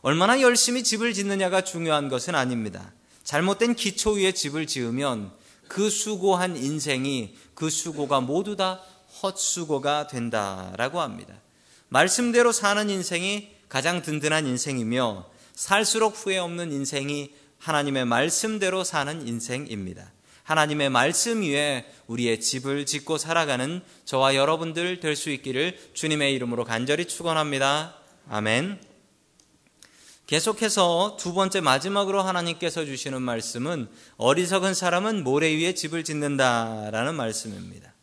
얼마나 0.00 0.40
열심히 0.40 0.82
집을 0.82 1.14
짓느냐가 1.14 1.62
중요한 1.62 2.08
것은 2.08 2.34
아닙니다. 2.34 2.92
잘못된 3.22 3.76
기초 3.76 4.12
위에 4.12 4.32
집을 4.32 4.66
지으면 4.66 5.32
그 5.68 5.88
수고한 5.88 6.56
인생이 6.56 7.36
그 7.54 7.70
수고가 7.70 8.20
모두 8.20 8.56
다 8.56 8.82
헛수고가 9.22 10.08
된다라고 10.08 11.00
합니다. 11.00 11.34
말씀대로 11.88 12.52
사는 12.52 12.90
인생이 12.90 13.54
가장 13.68 14.02
든든한 14.02 14.46
인생이며 14.46 15.30
살수록 15.54 16.14
후회 16.16 16.38
없는 16.38 16.72
인생이 16.72 17.32
하나님의 17.62 18.04
말씀대로 18.06 18.82
사는 18.82 19.26
인생입니다. 19.26 20.10
하나님의 20.42 20.90
말씀 20.90 21.42
위에 21.42 21.86
우리의 22.08 22.40
집을 22.40 22.84
짓고 22.86 23.18
살아가는 23.18 23.80
저와 24.04 24.34
여러분들 24.34 24.98
될 24.98 25.14
수 25.14 25.30
있기를 25.30 25.78
주님의 25.94 26.34
이름으로 26.34 26.64
간절히 26.64 27.06
축원합니다. 27.06 27.94
아멘. 28.28 28.80
계속해서 30.26 31.16
두 31.20 31.34
번째 31.34 31.60
마지막으로 31.60 32.22
하나님께서 32.22 32.84
주시는 32.84 33.22
말씀은 33.22 33.88
어리석은 34.16 34.74
사람은 34.74 35.22
모래 35.22 35.48
위에 35.54 35.74
집을 35.74 36.02
짓는다라는 36.02 37.14
말씀입니다. 37.14 37.94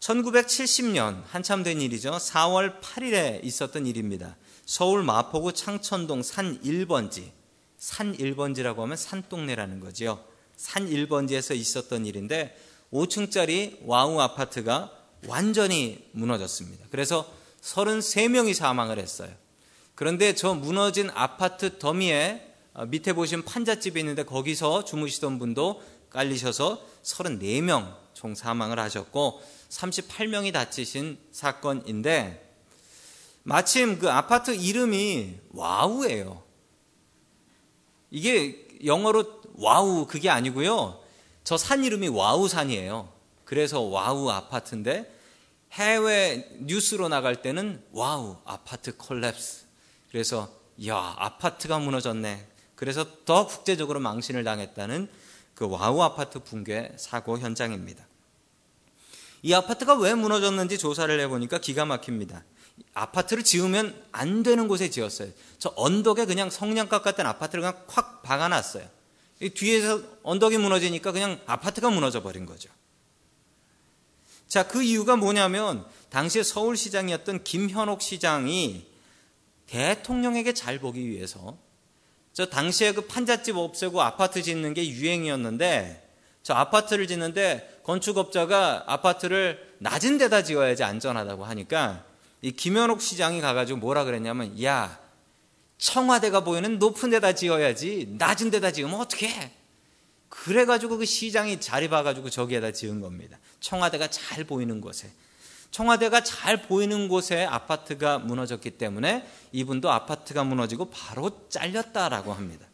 1970년 0.00 1.22
한참 1.28 1.62
된 1.62 1.80
일이죠. 1.80 2.10
4월 2.10 2.80
8일에 2.82 3.42
있었던 3.44 3.86
일입니다. 3.86 4.36
서울 4.66 5.02
마포구 5.02 5.54
창천동 5.54 6.22
산 6.22 6.60
1번지 6.60 7.39
산 7.80 8.14
1번지라고 8.14 8.76
하면 8.76 8.96
산동네라는 8.96 9.80
거지요. 9.80 10.22
산 10.54 10.86
1번지에서 10.88 11.56
있었던 11.56 12.04
일인데 12.04 12.54
5층짜리 12.92 13.78
와우 13.86 14.20
아파트가 14.20 14.92
완전히 15.26 16.06
무너졌습니다. 16.12 16.84
그래서 16.90 17.26
33명이 17.62 18.52
사망을 18.52 18.98
했어요. 18.98 19.30
그런데 19.94 20.34
저 20.34 20.52
무너진 20.52 21.08
아파트 21.14 21.78
더미에 21.78 22.48
어, 22.74 22.84
밑에 22.84 23.14
보시면 23.14 23.46
판잣집이 23.46 23.98
있는데 24.00 24.24
거기서 24.24 24.84
주무시던 24.84 25.38
분도 25.38 25.82
깔리셔서 26.10 26.86
34명 27.02 27.96
총 28.12 28.34
사망을 28.34 28.78
하셨고 28.78 29.42
38명이 29.70 30.52
다치신 30.52 31.18
사건인데 31.32 32.46
마침 33.42 33.98
그 33.98 34.10
아파트 34.10 34.50
이름이 34.50 35.38
와우예요. 35.52 36.49
이게 38.10 38.66
영어로 38.84 39.40
wow 39.54 40.06
그게 40.06 40.30
아니고요. 40.30 41.00
저 41.44 41.56
산 41.56 41.84
이름이 41.84 42.08
와우산이에요. 42.08 43.12
그래서 43.44 43.80
와우 43.80 44.28
아파트인데 44.30 45.12
해외 45.72 46.48
뉴스로 46.60 47.08
나갈 47.08 47.42
때는 47.42 47.82
와우 47.92 48.36
아파트 48.44 48.96
collapse 48.96 49.64
그래서 50.10 50.48
야 50.86 51.14
아파트가 51.18 51.78
무너졌네 51.78 52.46
그래서 52.76 53.06
더 53.24 53.46
국제적으로 53.46 54.00
망신을 54.00 54.44
당했다는 54.44 55.08
그 55.54 55.68
와우 55.68 56.00
아파트 56.02 56.38
붕괴 56.40 56.92
사고 56.96 57.38
현장입니다. 57.38 58.06
이 59.42 59.52
아파트가 59.54 59.94
왜 59.94 60.14
무너졌는지 60.14 60.78
조사를 60.78 61.18
해보니까 61.20 61.58
기가 61.58 61.84
막힙니다. 61.84 62.44
아파트를 62.94 63.42
지으면 63.42 64.00
안 64.12 64.42
되는 64.42 64.68
곳에 64.68 64.90
지었어요. 64.90 65.30
저 65.58 65.72
언덕에 65.76 66.26
그냥 66.26 66.50
성냥갑 66.50 67.02
같은 67.02 67.26
아파트를 67.26 67.62
그냥 67.62 67.84
콱 67.86 68.22
박아놨어요. 68.22 68.88
뒤에서 69.54 70.02
언덕이 70.22 70.58
무너지니까 70.58 71.12
그냥 71.12 71.40
아파트가 71.46 71.90
무너져 71.90 72.22
버린 72.22 72.46
거죠. 72.46 72.68
자, 74.48 74.66
그 74.66 74.82
이유가 74.82 75.16
뭐냐면 75.16 75.84
당시에 76.10 76.42
서울시장이었던 76.42 77.44
김현옥 77.44 78.02
시장이 78.02 78.86
대통령에게 79.66 80.52
잘 80.52 80.78
보기 80.80 81.08
위해서 81.08 81.56
저 82.32 82.46
당시에 82.46 82.92
그 82.92 83.02
판잣집 83.06 83.56
없애고 83.56 84.02
아파트 84.02 84.42
짓는 84.42 84.74
게 84.74 84.88
유행이었는데 84.88 86.08
저 86.42 86.54
아파트를 86.54 87.06
짓는데 87.06 87.80
건축업자가 87.84 88.84
아파트를 88.86 89.74
낮은 89.78 90.18
데다 90.18 90.42
지어야지 90.42 90.82
안전하다고 90.82 91.44
하니까 91.44 92.04
이 92.42 92.52
김현옥 92.52 93.02
시장이 93.02 93.40
가가지고 93.40 93.78
뭐라 93.78 94.04
그랬냐면 94.04 94.62
야 94.62 94.98
청와대가 95.78 96.44
보이는 96.44 96.78
높은 96.78 97.10
데다 97.10 97.34
지어야지 97.34 98.14
낮은 98.18 98.50
데다 98.50 98.72
지으면 98.72 99.00
어떻게? 99.00 99.52
그래가지고 100.28 100.98
그 100.98 101.04
시장이 101.04 101.60
자리 101.60 101.88
봐가지고 101.88 102.30
저기에다 102.30 102.72
지은 102.72 103.00
겁니다. 103.00 103.38
청와대가 103.60 104.08
잘 104.08 104.44
보이는 104.44 104.80
곳에. 104.80 105.10
청와대가 105.70 106.22
잘 106.22 106.62
보이는 106.62 107.08
곳에 107.08 107.44
아파트가 107.44 108.18
무너졌기 108.18 108.72
때문에 108.72 109.28
이분도 109.52 109.90
아파트가 109.90 110.44
무너지고 110.44 110.90
바로 110.90 111.48
잘렸다라고 111.48 112.32
합니다. 112.32 112.66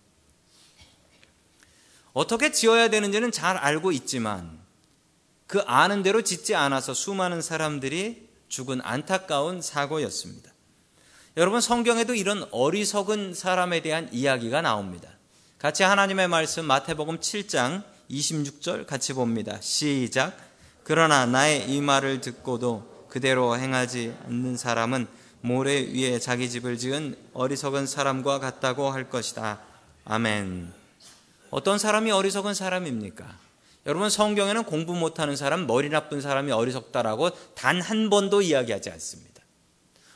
어떻게 2.12 2.52
지어야 2.52 2.88
되는지는 2.88 3.32
잘 3.32 3.56
알고 3.56 3.92
있지만 3.92 4.58
그 5.46 5.60
아는 5.60 6.02
대로 6.02 6.22
짓지 6.22 6.54
않아서 6.54 6.94
수많은 6.94 7.42
사람들이 7.42 8.25
죽은 8.48 8.80
안타까운 8.82 9.60
사고였습니다. 9.62 10.52
여러분 11.36 11.60
성경에도 11.60 12.14
이런 12.14 12.46
어리석은 12.50 13.34
사람에 13.34 13.82
대한 13.82 14.08
이야기가 14.12 14.62
나옵니다. 14.62 15.10
같이 15.58 15.82
하나님의 15.82 16.28
말씀 16.28 16.64
마태복음 16.64 17.18
7장 17.20 17.82
26절 18.10 18.86
같이 18.86 19.12
봅니다. 19.12 19.58
시작. 19.60 20.36
그러나 20.82 21.26
나의 21.26 21.70
이 21.70 21.80
말을 21.80 22.20
듣고도 22.20 23.06
그대로 23.08 23.58
행하지 23.58 24.14
않는 24.26 24.56
사람은 24.56 25.06
모래 25.40 25.80
위에 25.80 26.18
자기 26.18 26.48
집을 26.48 26.78
지은 26.78 27.16
어리석은 27.34 27.86
사람과 27.86 28.38
같다고 28.38 28.90
할 28.90 29.10
것이다. 29.10 29.60
아멘. 30.04 30.72
어떤 31.50 31.78
사람이 31.78 32.10
어리석은 32.10 32.54
사람입니까? 32.54 33.45
여러분 33.86 34.10
성경에는 34.10 34.64
공부 34.64 34.94
못하는 34.94 35.36
사람, 35.36 35.66
머리 35.66 35.88
나쁜 35.88 36.20
사람이 36.20 36.50
어리석다라고 36.50 37.30
단 37.54 37.80
한 37.80 38.10
번도 38.10 38.42
이야기하지 38.42 38.90
않습니다. 38.90 39.42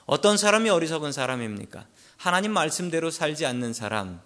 어떤 0.07 0.37
사람이 0.37 0.69
어리석은 0.71 1.12
사람입니까? 1.12 1.87
하나님 2.17 2.53
말씀대로 2.53 3.12
살지 3.12 3.47
않는 3.47 3.73
사람, 3.73 4.21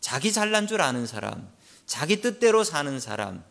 자기 0.00 0.30
잘난 0.30 0.66
줄 0.66 0.82
아는 0.82 1.06
사람, 1.06 1.50
자기 1.86 2.20
뜻대로 2.20 2.64
사는 2.64 3.00
사람, 3.00 3.42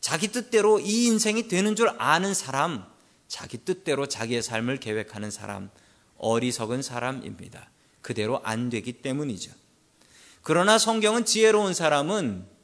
자기 0.00 0.28
뜻대로 0.28 0.80
이 0.80 1.06
인생이 1.06 1.46
되는 1.46 1.76
줄 1.76 1.90
아는 1.98 2.34
사람, 2.34 2.84
자기 3.28 3.58
뜻대로 3.58 4.06
자기의 4.06 4.42
삶을 4.42 4.78
계획하는 4.80 5.30
사람, 5.30 5.70
어리석은 6.16 6.82
사람입니다. 6.82 7.70
그대로 8.02 8.40
안 8.42 8.68
되기 8.68 8.94
때문이죠. 8.94 9.52
그러나 10.42 10.76
성경은 10.76 11.24
지혜로운 11.24 11.72
사람은 11.72 12.57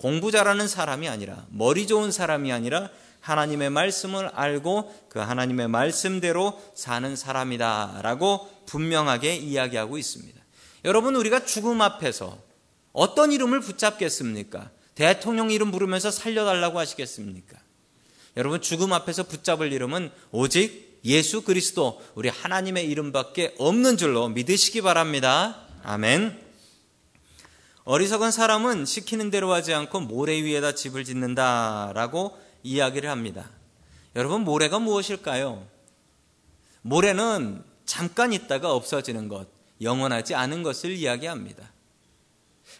공부 0.00 0.30
잘하는 0.30 0.66
사람이 0.66 1.10
아니라 1.10 1.44
머리 1.50 1.86
좋은 1.86 2.10
사람이 2.10 2.50
아니라 2.52 2.88
하나님의 3.20 3.68
말씀을 3.68 4.28
알고 4.28 5.08
그 5.10 5.18
하나님의 5.18 5.68
말씀대로 5.68 6.58
사는 6.74 7.14
사람이다라고 7.14 8.48
분명하게 8.64 9.36
이야기하고 9.36 9.98
있습니다. 9.98 10.40
여러분 10.86 11.16
우리가 11.16 11.44
죽음 11.44 11.82
앞에서 11.82 12.38
어떤 12.94 13.30
이름을 13.30 13.60
붙잡겠습니까? 13.60 14.70
대통령 14.94 15.50
이름 15.50 15.70
부르면서 15.70 16.10
살려달라고 16.10 16.78
하시겠습니까? 16.78 17.58
여러분 18.38 18.62
죽음 18.62 18.94
앞에서 18.94 19.24
붙잡을 19.24 19.70
이름은 19.70 20.10
오직 20.30 20.98
예수 21.04 21.42
그리스도 21.42 22.00
우리 22.14 22.30
하나님의 22.30 22.88
이름밖에 22.88 23.54
없는 23.58 23.98
줄로 23.98 24.30
믿으시기 24.30 24.80
바랍니다. 24.80 25.60
아멘. 25.82 26.49
어리석은 27.90 28.30
사람은 28.30 28.84
시키는 28.84 29.30
대로 29.30 29.52
하지 29.52 29.74
않고 29.74 30.02
모래 30.02 30.40
위에다 30.44 30.76
집을 30.76 31.02
짓는다라고 31.02 32.38
이야기를 32.62 33.10
합니다. 33.10 33.50
여러분, 34.14 34.42
모래가 34.42 34.78
무엇일까요? 34.78 35.66
모래는 36.82 37.64
잠깐 37.86 38.32
있다가 38.32 38.72
없어지는 38.72 39.26
것, 39.26 39.48
영원하지 39.80 40.36
않은 40.36 40.62
것을 40.62 40.92
이야기합니다. 40.92 41.72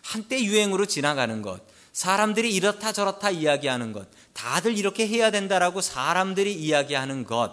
한때 0.02 0.44
유행으로 0.44 0.86
지나가는 0.86 1.42
것, 1.42 1.60
사람들이 1.92 2.54
이렇다 2.54 2.92
저렇다 2.92 3.30
이야기하는 3.30 3.92
것, 3.92 4.08
다들 4.32 4.78
이렇게 4.78 5.08
해야 5.08 5.32
된다라고 5.32 5.80
사람들이 5.80 6.54
이야기하는 6.54 7.24
것, 7.24 7.50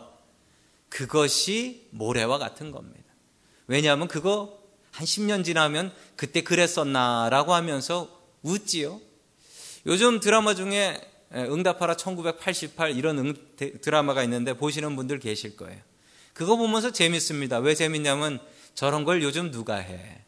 그것이 0.89 1.88
모래와 1.89 2.38
같은 2.38 2.70
겁니다. 2.70 3.12
왜냐하면 3.65 4.08
그거 4.08 4.66
한 4.97 5.05
10년 5.05 5.45
지나면 5.45 5.93
그때 6.15 6.41
그랬었나라고 6.41 7.53
하면서 7.53 8.10
웃지요. 8.41 8.99
요즘 9.86 10.19
드라마 10.19 10.55
중에 10.55 10.99
응답하라 11.31 11.95
1988 11.97 12.97
이런 12.97 13.19
응, 13.19 13.33
드라마가 13.57 14.23
있는데 14.23 14.53
보시는 14.53 14.95
분들 14.95 15.19
계실 15.19 15.55
거예요. 15.55 15.79
그거 16.33 16.55
보면서 16.55 16.91
재밌습니다. 16.91 17.60
왜 17.60 17.75
재밌냐면 17.75 18.39
저런 18.73 19.03
걸 19.03 19.21
요즘 19.21 19.51
누가 19.51 19.75
해? 19.75 20.23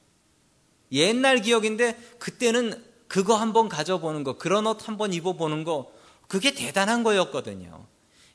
옛날 0.91 1.41
기억인데 1.41 1.97
그때는 2.19 2.83
그거 3.07 3.37
한번 3.37 3.69
가져보는 3.69 4.23
거, 4.23 4.37
그런 4.37 4.67
옷 4.67 4.87
한번 4.87 5.13
입어보는 5.13 5.63
거, 5.63 5.91
그게 6.27 6.53
대단한 6.53 7.01
거였거든요. 7.01 7.87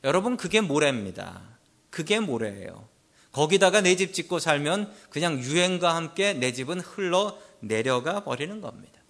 여러분, 0.03 0.35
그게 0.35 0.59
모래입니다. 0.59 1.41
그게 1.89 2.19
모래예요. 2.19 2.89
거기다가 3.35 3.81
내 3.81 3.97
집 3.97 4.13
짓고 4.13 4.39
살면 4.39 4.93
그냥 5.09 5.41
유행과 5.41 5.93
함께 5.93 6.31
내 6.31 6.53
집은 6.53 6.79
흘러 6.79 7.37
내려가 7.59 8.23
버리는 8.23 8.61
겁니다. 8.61 9.01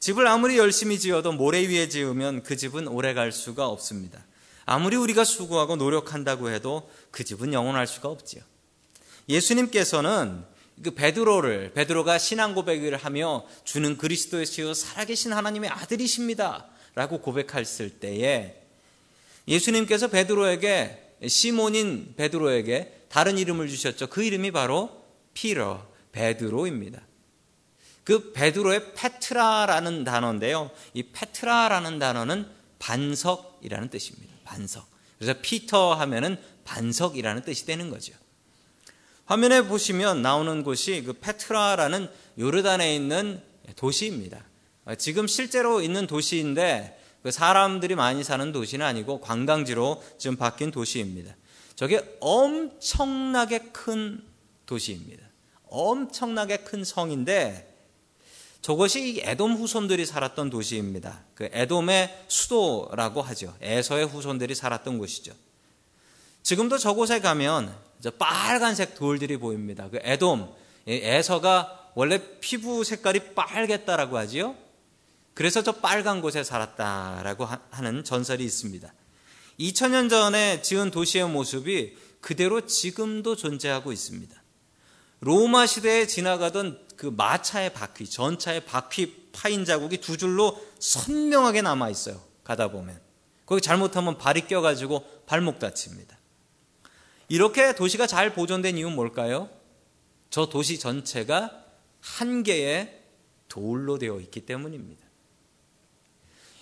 집을 0.00 0.26
아무리 0.26 0.58
열심히 0.58 0.98
지어도 0.98 1.30
모래 1.30 1.60
위에 1.68 1.88
지으면 1.88 2.42
그 2.42 2.56
집은 2.56 2.88
오래 2.88 3.14
갈 3.14 3.30
수가 3.30 3.68
없습니다. 3.68 4.24
아무리 4.64 4.96
우리가 4.96 5.22
수고하고 5.22 5.76
노력한다고 5.76 6.50
해도 6.50 6.90
그 7.12 7.22
집은 7.22 7.52
영원할 7.52 7.86
수가 7.86 8.08
없지요. 8.08 8.42
예수님께서는 9.28 10.44
그 10.82 10.90
베드로를 10.92 11.74
베드로가 11.74 12.18
신앙 12.18 12.54
고백을 12.56 12.96
하며 12.96 13.46
주는 13.62 13.96
그리스도의시요 13.96 14.74
살아계신 14.74 15.32
하나님의 15.32 15.70
아들이십니다라고 15.70 17.20
고백했을 17.20 18.00
때에 18.00 18.60
예수님께서 19.46 20.08
베드로에게 20.08 21.07
시몬인 21.26 22.14
베드로에게 22.16 23.06
다른 23.08 23.38
이름을 23.38 23.68
주셨죠. 23.68 24.08
그 24.08 24.22
이름이 24.22 24.50
바로 24.50 25.04
피러 25.34 25.86
베드로입니다. 26.12 27.00
그 28.04 28.32
베드로의 28.32 28.94
페트라라는 28.94 30.04
단어인데요. 30.04 30.70
이 30.94 31.02
페트라라는 31.02 31.98
단어는 31.98 32.48
반석이라는 32.78 33.90
뜻입니다. 33.90 34.34
반석. 34.44 34.88
그래서 35.18 35.38
피터 35.42 35.94
하면은 35.94 36.38
반석이라는 36.64 37.42
뜻이 37.42 37.66
되는 37.66 37.90
거죠. 37.90 38.14
화면에 39.26 39.62
보시면 39.62 40.22
나오는 40.22 40.62
곳이 40.62 41.02
그 41.02 41.12
페트라라는 41.12 42.08
요르단에 42.38 42.94
있는 42.94 43.42
도시입니다. 43.76 44.42
지금 44.96 45.26
실제로 45.26 45.82
있는 45.82 46.06
도시인데 46.06 46.97
그 47.22 47.30
사람들이 47.30 47.94
많이 47.94 48.22
사는 48.22 48.52
도시는 48.52 48.84
아니고 48.84 49.20
관광지로 49.20 50.02
지금 50.18 50.36
바뀐 50.36 50.70
도시입니다. 50.70 51.34
저게 51.74 52.16
엄청나게 52.20 53.70
큰 53.72 54.22
도시입니다. 54.66 55.24
엄청나게 55.66 56.58
큰 56.58 56.84
성인데 56.84 57.68
저것이 58.60 59.22
에돔 59.24 59.54
후손들이 59.54 60.04
살았던 60.04 60.50
도시입니다. 60.50 61.20
그 61.34 61.48
에돔의 61.52 62.24
수도라고 62.28 63.22
하죠. 63.22 63.54
에서의 63.60 64.06
후손들이 64.06 64.54
살았던 64.54 64.98
곳이죠. 64.98 65.32
지금도 66.42 66.78
저곳에 66.78 67.20
가면 67.20 67.74
빨간색 68.18 68.94
돌들이 68.94 69.36
보입니다. 69.36 69.88
그 69.90 69.98
에돔, 70.02 70.52
에서가 70.86 71.90
원래 71.94 72.20
피부 72.40 72.84
색깔이 72.84 73.34
빨겠다라고 73.34 74.16
하지요. 74.18 74.54
그래서 75.38 75.62
저 75.62 75.70
빨간 75.70 76.20
곳에 76.20 76.42
살았다라고 76.42 77.46
하는 77.70 78.02
전설이 78.02 78.44
있습니다. 78.44 78.92
2000년 79.60 80.10
전에 80.10 80.62
지은 80.62 80.90
도시의 80.90 81.28
모습이 81.28 81.96
그대로 82.20 82.66
지금도 82.66 83.36
존재하고 83.36 83.92
있습니다. 83.92 84.34
로마 85.20 85.64
시대에 85.66 86.08
지나가던 86.08 86.84
그 86.96 87.06
마차의 87.06 87.72
바퀴, 87.72 88.10
전차의 88.10 88.64
바퀴 88.64 89.28
파인 89.30 89.64
자국이 89.64 89.98
두 89.98 90.16
줄로 90.16 90.60
선명하게 90.80 91.62
남아 91.62 91.88
있어요. 91.90 92.20
가다 92.42 92.72
보면. 92.72 93.00
거기 93.46 93.62
잘못하면 93.62 94.18
발이 94.18 94.48
껴가지고 94.48 95.22
발목 95.24 95.60
다칩니다. 95.60 96.18
이렇게 97.28 97.76
도시가 97.76 98.08
잘 98.08 98.34
보존된 98.34 98.76
이유는 98.76 98.96
뭘까요? 98.96 99.48
저 100.30 100.48
도시 100.48 100.80
전체가 100.80 101.64
한 102.00 102.42
개의 102.42 103.04
돌로 103.48 104.00
되어 104.00 104.18
있기 104.18 104.40
때문입니다. 104.40 105.07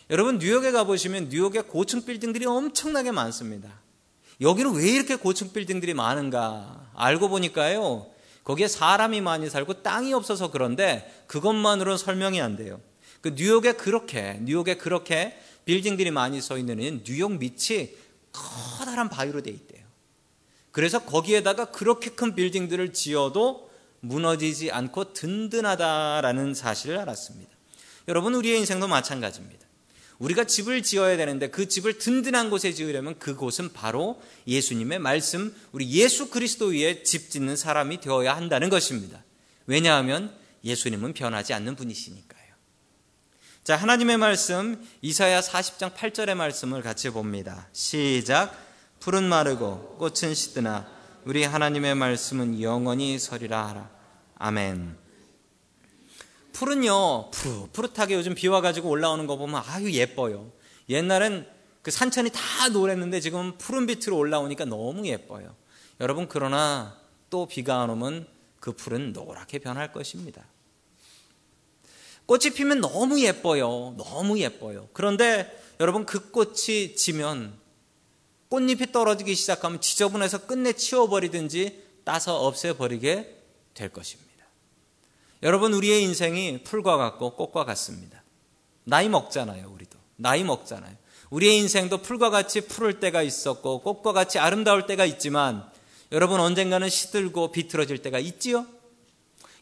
여러분 0.09 0.38
뉴욕에 0.38 0.71
가보시면 0.71 1.31
뉴욕에 1.31 1.62
고층 1.62 2.05
빌딩들이 2.05 2.47
엄청나게 2.47 3.11
많습니다. 3.11 3.69
여기는 4.40 4.75
왜 4.75 4.88
이렇게 4.88 5.16
고층 5.16 5.53
빌딩들이 5.53 5.95
많은가 5.95 6.90
알고 6.95 7.29
보니까요. 7.29 8.07
거기에 8.45 8.69
사람이 8.69 9.21
많이 9.21 9.51
살고 9.51 9.83
땅이 9.83 10.12
없어서 10.12 10.53
그런데 10.53 11.25
그것만으로는 11.27 11.99
설명이 11.99 12.40
안 12.40 12.55
돼요. 12.55 12.81
그 13.21 13.31
뉴욕에 13.31 13.73
그렇게 13.73 14.38
뉴욕에 14.42 14.77
그렇게 14.77 15.37
빌딩들이 15.64 16.12
많이 16.12 16.40
서 16.40 16.57
있는 16.57 17.03
뉴욕 17.03 17.33
밑이 17.33 17.90
커다란 18.31 19.09
바위로 19.09 19.42
돼 19.42 19.51
있대요. 19.51 19.85
그래서 20.71 21.01
거기에다가 21.01 21.66
그렇게 21.73 22.11
큰 22.11 22.37
빌딩들을 22.37 22.92
지어도 22.92 23.69
무너지지 23.99 24.71
않고 24.71 25.14
든든하다라는 25.14 26.55
사실을 26.55 26.99
알았습니다. 26.99 27.51
여러분 28.07 28.35
우리의 28.35 28.59
인생도 28.59 28.87
마찬가지입니다. 28.87 29.65
우리가 30.18 30.44
집을 30.44 30.83
지어야 30.83 31.16
되는데 31.16 31.50
그 31.50 31.68
집을 31.68 31.98
든든한 31.98 32.50
곳에 32.50 32.72
지으려면 32.72 33.18
그곳은 33.18 33.72
바로 33.72 34.20
예수님의 34.46 34.98
말씀, 34.98 35.55
우리 35.72 35.90
예수 35.90 36.31
그리스도 36.31 36.66
위에 36.66 37.02
집 37.02 37.31
짓는 37.31 37.57
사람이 37.57 38.00
되어야 38.00 38.35
한다는 38.35 38.70
것입니다. 38.70 39.22
왜냐하면 39.66 40.35
예수님은 40.64 41.12
변하지 41.12 41.52
않는 41.55 41.76
분이시니까요. 41.76 42.46
자, 43.64 43.76
하나님의 43.76 44.16
말씀 44.16 44.81
이사야 45.02 45.40
40장 45.40 45.94
8절의 45.94 46.35
말씀을 46.35 46.83
같이 46.83 47.11
봅니다. 47.11 47.68
시작. 47.72 48.57
푸른 49.00 49.24
마르고 49.24 49.96
꽃은 49.98 50.35
시드나 50.35 50.87
우리 51.24 51.44
하나님의 51.44 51.96
말씀은 51.96 52.62
영원히 52.62 53.18
서리라 53.18 53.68
하라. 53.68 53.90
아멘. 54.38 55.06
풀은요, 56.57 57.31
푸릇, 57.33 57.73
푸릇하게 57.73 58.14
요즘 58.14 58.35
비 58.35 58.49
와 58.49 58.62
가지고 58.62 58.88
올라오는 58.88 59.27
거 59.27 59.37
보면 59.37 59.62
아유, 59.66 59.92
예뻐요. 59.92 60.51
옛날엔 60.88 61.47
그 61.83 61.90
산천이 61.90 62.31
다 62.31 62.69
노랬는데 62.73 63.21
지금 63.21 63.59
푸른 63.59 63.87
빛으로 63.87 64.16
올라오니까 64.16 64.64
너무 64.64 65.07
예뻐요. 65.07 65.55
여러분, 66.01 66.29
그러나 66.29 66.99
또 67.29 67.47
비가 67.47 67.83
안 67.83 67.90
오면 67.90 68.27
그 68.59 68.73
풀은 68.73 69.12
노랗게 69.12 69.59
변할 69.59 69.92
것입니다. 69.92 70.47
꽃이 72.25 72.55
피면 72.55 72.81
너무 72.81 73.21
예뻐요. 73.21 73.95
너무 73.99 74.38
예뻐요. 74.38 74.88
그런데 74.95 75.55
여러분, 75.79 76.07
그 76.07 76.31
꽃이 76.31 76.97
지면 76.97 77.53
꽃잎이 78.49 78.92
떨어지기 78.92 79.35
시작하면 79.35 79.81
지저분해서 79.81 80.47
끝내 80.47 80.73
치워버리든지 80.73 81.83
따서 82.05 82.40
없애버리게 82.47 83.42
될 83.75 83.90
것입니다. 83.90 84.36
여러분, 85.42 85.72
우리의 85.72 86.03
인생이 86.03 86.62
풀과 86.64 86.96
같고 86.96 87.37
꽃과 87.37 87.64
같습니다. 87.64 88.22
나이 88.85 89.09
먹잖아요, 89.09 89.70
우리도. 89.72 89.99
나이 90.16 90.44
먹잖아요. 90.44 90.94
우리의 91.31 91.59
인생도 91.59 92.03
풀과 92.03 92.31
같이 92.31 92.62
푸를 92.62 93.01
때가 93.01 93.22
있었고, 93.22 93.83
꽃과 93.83 94.12
같이 94.12 94.38
아름다울 94.38 94.87
때가 94.87 95.05
있지만, 95.05 95.68
여러분 96.12 96.40
언젠가는 96.40 96.88
시들고 96.88 97.53
비틀어질 97.53 97.99
때가 97.99 98.18
있지요? 98.18 98.66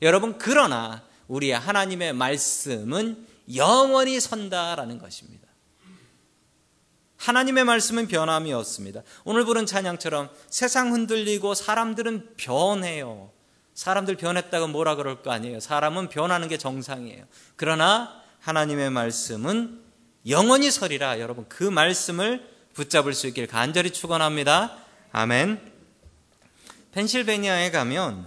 여러분, 0.02 0.38
그러나 0.38 1.02
우리의 1.28 1.58
하나님의 1.58 2.12
말씀은 2.12 3.26
영원히 3.54 4.20
선다라는 4.20 4.98
것입니다. 4.98 5.44
하나님의 7.16 7.64
말씀은 7.64 8.06
변함이 8.08 8.52
없습니다. 8.52 9.02
오늘 9.24 9.44
부른 9.46 9.64
찬양처럼 9.64 10.28
세상 10.50 10.92
흔들리고 10.92 11.54
사람들은 11.54 12.34
변해요. 12.37 13.30
사람들 13.74 14.16
변했다고 14.16 14.68
뭐라 14.68 14.94
그럴 14.94 15.22
거 15.22 15.30
아니에요. 15.32 15.60
사람은 15.60 16.08
변하는 16.08 16.48
게 16.48 16.56
정상이에요. 16.56 17.24
그러나 17.56 18.22
하나님의 18.40 18.90
말씀은 18.90 19.82
영원히 20.28 20.70
서리라. 20.70 21.20
여러분 21.20 21.44
그 21.48 21.64
말씀을 21.64 22.48
붙잡을 22.72 23.12
수 23.14 23.26
있길 23.26 23.46
간절히 23.46 23.90
축원합니다. 23.90 24.76
아멘. 25.12 25.72
펜실베니아에 26.92 27.70
가면 27.70 28.26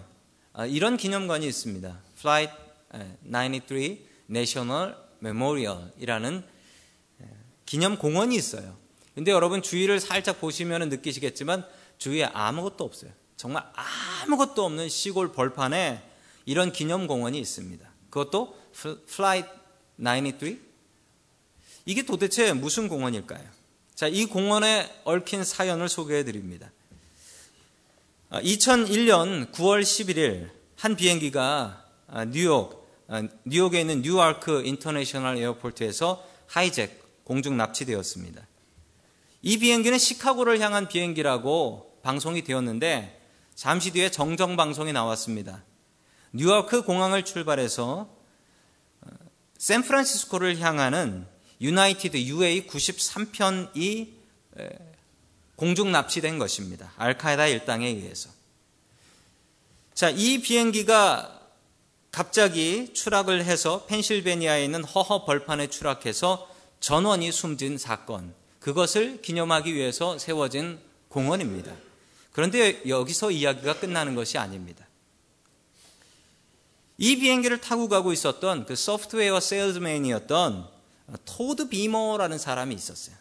아, 0.53 0.65
이런 0.65 0.97
기념관이 0.97 1.47
있습니다. 1.47 1.99
Flight 2.17 2.53
93 3.23 3.99
National 4.29 4.95
Memorial이라는 5.23 6.43
기념 7.65 7.97
공원이 7.97 8.35
있어요. 8.35 8.75
근데 9.15 9.31
여러분 9.31 9.61
주위를 9.61 9.99
살짝 9.99 10.39
보시면 10.39 10.89
느끼시겠지만 10.89 11.65
주위에 11.97 12.25
아무것도 12.25 12.83
없어요. 12.83 13.11
정말 13.37 13.63
아무것도 13.75 14.65
없는 14.65 14.89
시골 14.89 15.31
벌판에 15.31 16.03
이런 16.45 16.71
기념공원이 16.71 17.39
있습니다. 17.39 17.87
그것도 18.09 18.57
Flight 19.07 19.47
93? 19.97 20.59
이게 21.85 22.01
도대체 22.03 22.51
무슨 22.53 22.87
공원일까요? 22.89 23.43
자, 23.93 24.07
이 24.07 24.25
공원에 24.25 24.91
얽힌 25.05 25.43
사연을 25.43 25.87
소개해 25.87 26.23
드립니다. 26.23 26.71
2001년 28.31 29.51
9월 29.51 29.81
11일 29.81 30.49
한 30.75 30.95
비행기가 30.95 31.85
아, 32.07 32.25
뉴욕, 32.25 32.87
아, 33.07 33.23
뉴욕에 33.45 33.79
있는 33.81 34.01
Newark 34.01 34.63
International 34.65 35.37
Airport에서 35.37 36.25
hijack, 36.47 37.23
공중 37.23 37.55
납치되었습니다. 37.57 38.45
이 39.43 39.57
비행기는 39.59 39.97
시카고를 39.97 40.59
향한 40.59 40.87
비행기라고 40.87 41.99
방송이 42.03 42.43
되었는데 42.43 43.16
잠시 43.57 43.89
뒤에 43.89 44.11
정정 44.11 44.55
방송이 44.55 44.93
나왔습니다. 44.93 45.63
뉴요크 46.31 46.83
공항을 46.83 47.25
출발해서 47.25 48.07
어, 49.01 49.09
샌프란시스코를 49.57 50.59
향하는 50.59 51.25
유나이티드 51.59 52.17
UA 52.17 52.67
93편이 52.67 54.13
공중 55.55 55.91
납치된 55.91 56.37
것입니다. 56.37 56.93
알카에다 56.97 57.47
일당에 57.47 57.87
의해서. 57.87 58.29
자, 59.95 60.11
이 60.11 60.39
비행기가 60.39 61.41
갑자기 62.11 62.93
추락을 62.93 63.43
해서 63.43 63.87
펜실베니아에 63.87 64.65
있는 64.65 64.83
허허 64.83 65.25
벌판에 65.25 65.65
추락해서 65.65 66.47
전원이 66.79 67.31
숨진 67.31 67.79
사건. 67.79 68.35
그것을 68.59 69.23
기념하기 69.23 69.73
위해서 69.73 70.19
세워진 70.19 70.79
공원입니다. 71.09 71.86
그런데 72.37 72.83
여기서 72.87 73.31
이야기가 73.31 73.79
끝나는 73.79 74.13
것이 74.13 74.37
아닙니다. 74.37 74.85
이 76.99 77.15
비행기를 77.15 77.61
타고 77.61 77.89
가고 77.89 78.13
있었던 78.13 78.67
그 78.67 78.75
소프트웨어 78.75 79.39
세일즈맨이었던 79.39 80.67
토드 81.25 81.69
비머라는 81.69 82.37
사람이 82.37 82.75
있었어요. 82.75 83.15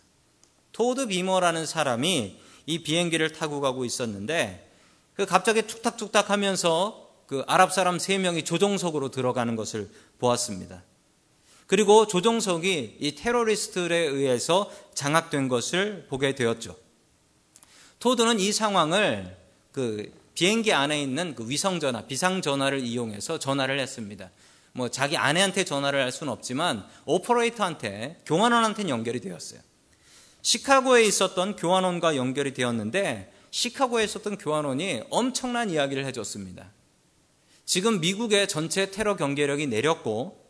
토드 0.72 1.06
비머라는 1.06 1.64
사람이 1.64 2.38
이 2.66 2.82
비행기를 2.82 3.32
타고 3.32 3.62
가고 3.62 3.86
있었는데 3.86 4.70
그 5.14 5.24
갑자기 5.24 5.62
툭탁툭탁 5.62 6.28
하면서 6.28 7.08
그 7.26 7.42
아랍 7.46 7.72
사람 7.72 7.98
세 7.98 8.18
명이 8.18 8.44
조종석으로 8.44 9.12
들어가는 9.12 9.56
것을 9.56 9.88
보았습니다. 10.18 10.82
그리고 11.66 12.06
조종석이 12.06 12.98
이 13.00 13.14
테러리스트에 13.14 13.96
의해서 13.96 14.70
장악된 14.92 15.48
것을 15.48 16.04
보게 16.10 16.34
되었죠. 16.34 16.84
토드는 18.06 18.38
이 18.38 18.52
상황을 18.52 19.36
그 19.72 20.12
비행기 20.34 20.72
안에 20.72 21.02
있는 21.02 21.34
그 21.34 21.50
위성 21.50 21.80
전화, 21.80 22.02
비상 22.02 22.40
전화를 22.40 22.78
이용해서 22.78 23.40
전화를 23.40 23.80
했습니다. 23.80 24.30
뭐 24.70 24.88
자기 24.88 25.16
아내한테 25.16 25.64
전화를 25.64 26.00
할 26.00 26.12
수는 26.12 26.32
없지만 26.32 26.86
오퍼레이터한테 27.04 28.20
교환원한테는 28.24 28.90
연결이 28.90 29.20
되었어요. 29.20 29.58
시카고에 30.42 31.02
있었던 31.02 31.56
교환원과 31.56 32.14
연결이 32.14 32.54
되었는데 32.54 33.32
시카고에 33.50 34.04
있었던 34.04 34.38
교환원이 34.38 35.02
엄청난 35.10 35.68
이야기를 35.70 36.04
해줬습니다. 36.06 36.70
지금 37.64 37.98
미국의 37.98 38.46
전체 38.46 38.88
테러 38.92 39.16
경계령이 39.16 39.66
내렸고 39.66 40.46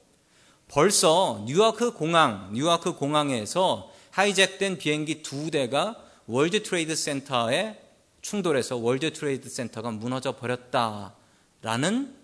벌써 0.69 1.43
뉴아크 1.47 1.95
공항, 1.95 2.51
뉴아크 2.53 2.97
공항에서 2.97 3.91
hijack된 4.11 4.77
비행기 4.77 5.23
두 5.23 5.51
대가 5.51 6.06
World 6.27 6.63
Trade 6.63 6.97
Center에 6.97 7.81
충돌해서 8.21 8.77
World 8.77 9.13
Trade 9.13 9.49
Center가 9.49 9.91
무너져 9.91 10.37
버렸다라는 10.37 12.15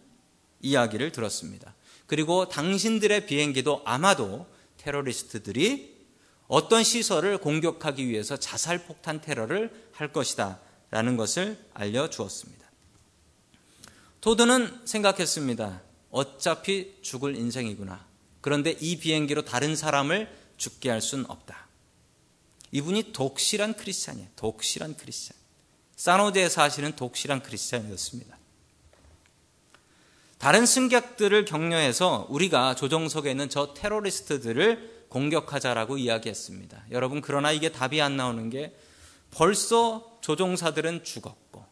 이야기를 0.60 1.12
들었습니다. 1.12 1.74
그리고 2.06 2.48
당신들의 2.48 3.26
비행기도 3.26 3.82
아마도 3.84 4.46
테러리스트들이 4.78 5.92
어떤 6.48 6.82
시설을 6.82 7.38
공격하기 7.38 8.08
위해서 8.08 8.36
자살 8.36 8.84
폭탄 8.84 9.20
테러를 9.20 9.70
할 9.92 10.12
것이다. 10.12 10.60
라는 10.90 11.16
것을 11.16 11.56
알려주었습니다. 11.72 12.70
토드는 14.20 14.80
생각했습니다. 14.84 15.80
어차피 16.10 16.98
죽을 17.00 17.34
인생이구나. 17.34 18.06
그런데 18.42 18.76
이 18.78 18.98
비행기로 18.98 19.46
다른 19.46 19.74
사람을 19.74 20.30
죽게 20.58 20.90
할 20.90 21.00
수는 21.00 21.24
없다. 21.30 21.61
이분이 22.72 23.12
독실한 23.12 23.74
크리스찬이에요. 23.74 24.28
독실한 24.34 24.96
크리스찬. 24.96 25.36
사노드에 25.96 26.48
사시는 26.48 26.96
독실한 26.96 27.42
크리스찬이었습니다. 27.42 28.38
다른 30.38 30.66
승객들을 30.66 31.44
격려해서 31.44 32.26
우리가 32.28 32.74
조정석에 32.74 33.30
있는 33.30 33.48
저 33.48 33.74
테러리스트들을 33.74 35.06
공격하자라고 35.08 35.98
이야기했습니다. 35.98 36.86
여러분, 36.90 37.20
그러나 37.20 37.52
이게 37.52 37.70
답이 37.70 38.00
안 38.00 38.16
나오는 38.16 38.50
게 38.50 38.74
벌써 39.30 40.18
조종사들은 40.22 41.04
죽었고, 41.04 41.64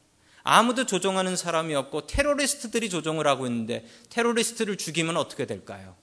아무도 0.42 0.86
조종하는 0.86 1.34
사람이 1.34 1.74
없고, 1.74 2.06
테러리스트들이 2.06 2.90
조종을 2.90 3.26
하고 3.26 3.46
있는데, 3.46 3.84
테러리스트를 4.10 4.76
죽이면 4.76 5.16
어떻게 5.16 5.46
될까요? 5.46 5.96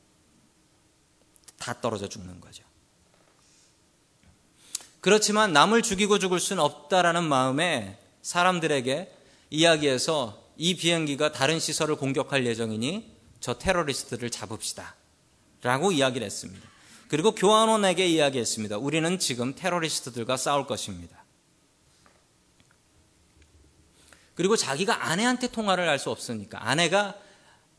다 1.57 1.79
떨어져 1.79 2.09
죽는 2.09 2.41
거죠. 2.41 2.63
그렇지만 5.01 5.53
남을 5.53 5.81
죽이고 5.83 6.19
죽을 6.19 6.39
수는 6.39 6.63
없다라는 6.63 7.23
마음에 7.23 7.97
사람들에게 8.21 9.11
이야기해서 9.49 10.43
이 10.57 10.75
비행기가 10.75 11.31
다른 11.31 11.59
시설을 11.59 11.95
공격할 11.95 12.45
예정이니 12.45 13.15
저 13.39 13.53
테러리스트를 13.57 14.29
잡읍시다. 14.29 14.95
라고 15.61 15.91
이야기를 15.91 16.25
했습니다. 16.25 16.67
그리고 17.07 17.33
교환원에게 17.33 18.05
이야기했습니다. 18.05 18.77
우리는 18.77 19.17
지금 19.19 19.55
테러리스트들과 19.55 20.35
싸울 20.35 20.65
것입니다. 20.67 21.23
그리고 24.35 24.55
자기가 24.55 25.07
아내한테 25.09 25.47
통화를 25.47 25.87
할 25.87 25.97
수 25.99 26.11
없으니까 26.11 26.67
아내가 26.67 27.15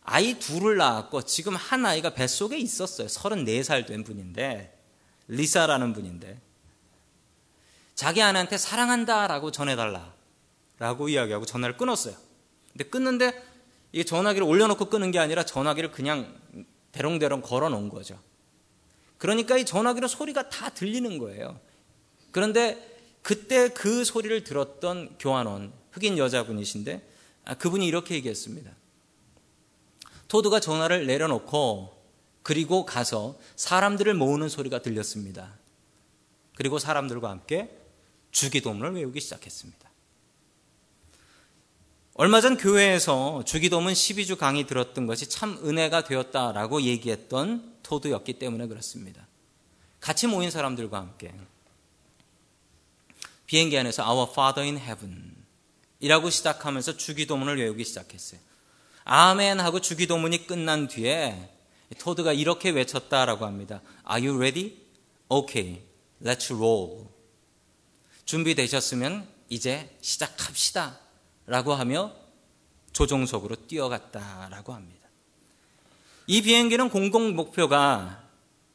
아이 0.03 0.39
둘을 0.39 0.77
낳았고 0.77 1.23
지금 1.23 1.55
한 1.55 1.85
아이가 1.85 2.15
뱃속에 2.15 2.57
있었어요. 2.59 3.07
34살 3.07 3.87
된 3.87 4.03
분인데 4.03 4.75
리사라는 5.29 5.93
분인데 5.93 6.41
자기 7.99 8.23
아내한테 8.23 8.59
사랑한다라고 8.59 9.51
전해달라 9.51 10.15
라고 10.79 11.09
이야기하고 11.09 11.47
전화를 11.47 11.77
끊었어요. 11.77 12.15
근데 12.71 12.85
끊는데 12.85 13.43
이 13.91 14.05
전화기를 14.05 14.47
올려놓고 14.47 14.85
끄는 14.85 15.11
게 15.11 15.19
아니라 15.19 15.45
전화기를 15.45 15.91
그냥 15.91 16.33
대롱대롱 16.93 17.43
걸어 17.43 17.69
놓은 17.69 17.89
거죠. 17.89 18.17
그러니까 19.19 19.57
이 19.57 19.65
전화기로 19.65 20.07
소리가 20.07 20.49
다 20.49 20.69
들리는 20.69 21.19
거예요. 21.19 21.59
그런데 22.31 23.01
그때 23.23 23.71
그 23.71 24.05
소리를 24.05 24.45
들었던 24.45 25.17
교환원, 25.19 25.73
흑인 25.91 26.19
여자분이신데 26.19 27.03
아, 27.47 27.55
그분이 27.55 27.85
이렇게 27.85 28.15
얘기했습니다. 28.15 28.71
토드가 30.29 30.61
전화를 30.61 31.09
내려놓고 31.09 32.01
그리고 32.45 32.87
가서 32.87 33.37
사람들을 33.57 34.15
모으는 34.15 34.49
소리가 34.49 34.83
들렸습니다. 34.83 35.59
그리고 36.55 36.79
사람들과 36.79 37.29
함께 37.29 37.78
주기도문을 38.31 38.95
외우기 38.95 39.21
시작했습니다. 39.21 39.89
얼마 42.15 42.41
전 42.41 42.57
교회에서 42.57 43.45
주기도문 43.45 43.93
12주 43.93 44.37
강의 44.37 44.67
들었던 44.67 45.07
것이 45.07 45.29
참 45.29 45.57
은혜가 45.65 46.03
되었다라고 46.03 46.83
얘기했던 46.83 47.77
토드였기 47.85 48.41
때문에 48.41 48.67
그렇습니다. 48.67 49.27
같이 50.01 50.27
모인 50.27 50.51
사람들과 50.51 50.99
함께 50.99 51.33
비행기 53.47 53.79
안에서 53.79 54.03
Our 54.03 54.31
Father 54.33 54.69
in 54.69 54.79
Heaven 54.79 55.37
이라고 56.01 56.29
시작하면서 56.29 56.97
주기도문을 56.97 57.59
외우기 57.59 57.85
시작했어요. 57.85 58.41
아멘 59.05 59.61
하고 59.61 59.81
주기도문이 59.81 60.47
끝난 60.47 60.89
뒤에 60.89 61.51
토드가 61.99 62.33
이렇게 62.33 62.71
외쳤다라고 62.71 63.47
합니다. 63.47 63.81
Are 64.11 64.27
you 64.27 64.37
ready? 64.39 64.77
Okay, 65.29 65.83
let's 66.23 66.55
roll. 66.55 67.07
준비되셨으면 68.29 69.27
이제 69.49 69.97
시작합시다. 70.03 70.99
라고 71.47 71.73
하며 71.73 72.13
조종석으로 72.93 73.57
뛰어갔다라고 73.67 74.75
합니다. 74.75 75.09
이 76.27 76.43
비행기는 76.43 76.91
공공 76.91 77.35
목표가 77.35 78.23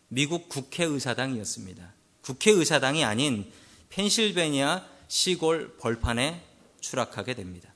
미국 0.07 0.49
국회의사당이었습니다. 0.49 1.93
국회의사당이 2.21 3.05
아닌 3.05 3.51
펜실베니아 3.89 4.87
시골 5.07 5.77
벌판에 5.77 6.43
추락하게 6.81 7.35
됩니다. 7.35 7.71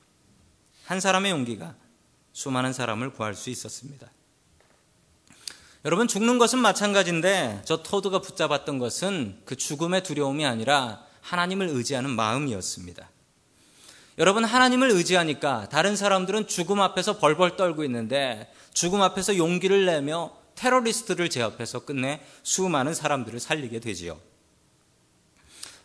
한 0.84 0.98
사람의 0.98 1.30
용기가 1.30 1.76
수많은 2.32 2.72
사람을 2.72 3.12
구할 3.12 3.36
수 3.36 3.50
있었습니다. 3.50 4.10
여러분, 5.84 6.08
죽는 6.08 6.38
것은 6.38 6.58
마찬가지인데 6.58 7.62
저 7.64 7.84
토드가 7.84 8.20
붙잡았던 8.20 8.80
것은 8.80 9.42
그 9.44 9.54
죽음의 9.54 10.02
두려움이 10.02 10.44
아니라 10.44 11.06
하나님을 11.28 11.68
의지하는 11.68 12.10
마음이었습니다. 12.10 13.10
여러분, 14.16 14.44
하나님을 14.44 14.90
의지하니까 14.90 15.68
다른 15.68 15.94
사람들은 15.94 16.48
죽음 16.48 16.80
앞에서 16.80 17.18
벌벌 17.18 17.56
떨고 17.56 17.84
있는데 17.84 18.50
죽음 18.72 19.02
앞에서 19.02 19.36
용기를 19.36 19.84
내며 19.86 20.34
테러리스트를 20.54 21.28
제압해서 21.28 21.80
끝내 21.80 22.20
수많은 22.42 22.94
사람들을 22.94 23.38
살리게 23.38 23.78
되지요. 23.80 24.18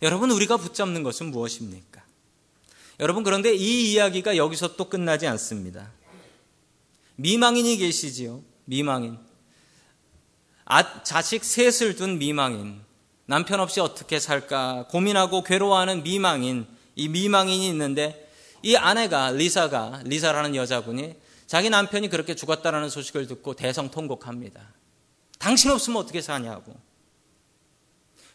여러분, 0.02 0.30
우리가 0.30 0.56
붙잡는 0.56 1.02
것은 1.02 1.26
무엇입니까? 1.26 2.02
여러분, 3.00 3.22
그런데 3.22 3.54
이 3.54 3.92
이야기가 3.92 4.36
여기서 4.36 4.76
또 4.76 4.88
끝나지 4.88 5.26
않습니다. 5.26 5.90
미망인이 7.16 7.76
계시지요. 7.76 8.42
미망인. 8.64 9.18
아, 10.64 11.02
자식 11.02 11.44
셋을 11.44 11.96
둔 11.96 12.18
미망인. 12.18 12.80
남편 13.26 13.60
없이 13.60 13.80
어떻게 13.80 14.20
살까 14.20 14.86
고민하고 14.90 15.42
괴로워하는 15.42 16.02
미망인. 16.02 16.66
이 16.96 17.08
미망인이 17.08 17.66
있는데 17.68 18.30
이 18.62 18.76
아내가 18.76 19.30
리사가 19.30 20.02
리사라는 20.04 20.54
여자분이 20.54 21.16
자기 21.46 21.70
남편이 21.70 22.08
그렇게 22.08 22.34
죽었다라는 22.34 22.88
소식을 22.88 23.26
듣고 23.26 23.54
대성통곡합니다. 23.54 24.60
당신 25.38 25.70
없으면 25.70 26.00
어떻게 26.00 26.20
사냐고. 26.20 26.74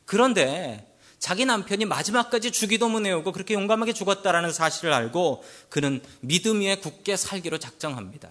그런데 0.06 0.96
자기 1.20 1.46
남편이 1.46 1.86
마지막까지 1.86 2.52
주기도문 2.52 3.06
외우고 3.06 3.32
그렇게 3.32 3.54
용감하게 3.54 3.94
죽었다라는 3.94 4.54
사실을 4.54 4.94
알고 4.94 5.44
그는 5.70 6.02
믿음 6.22 6.62
위에 6.62 6.78
굳게 6.78 7.18
살기로 7.18 7.58
작정합니다. 7.58 8.30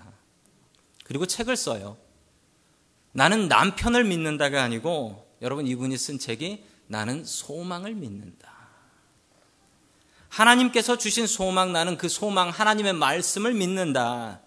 그리고 1.04 1.26
책을 1.26 1.56
써요. 1.56 1.96
나는 3.12 3.48
남편을 3.48 4.04
믿는다가 4.04 4.62
아니고 4.62 5.27
여러분 5.42 5.66
이분이 5.66 5.96
쓴 5.98 6.18
책이 6.18 6.64
나는 6.86 7.24
소망을 7.24 7.94
믿는다. 7.94 8.56
하나님께서 10.28 10.98
주신 10.98 11.26
소망 11.26 11.72
나는 11.72 11.96
그 11.96 12.08
소망 12.08 12.50
하나님의 12.50 12.92
말씀을 12.94 13.54
믿는다. 13.54 14.40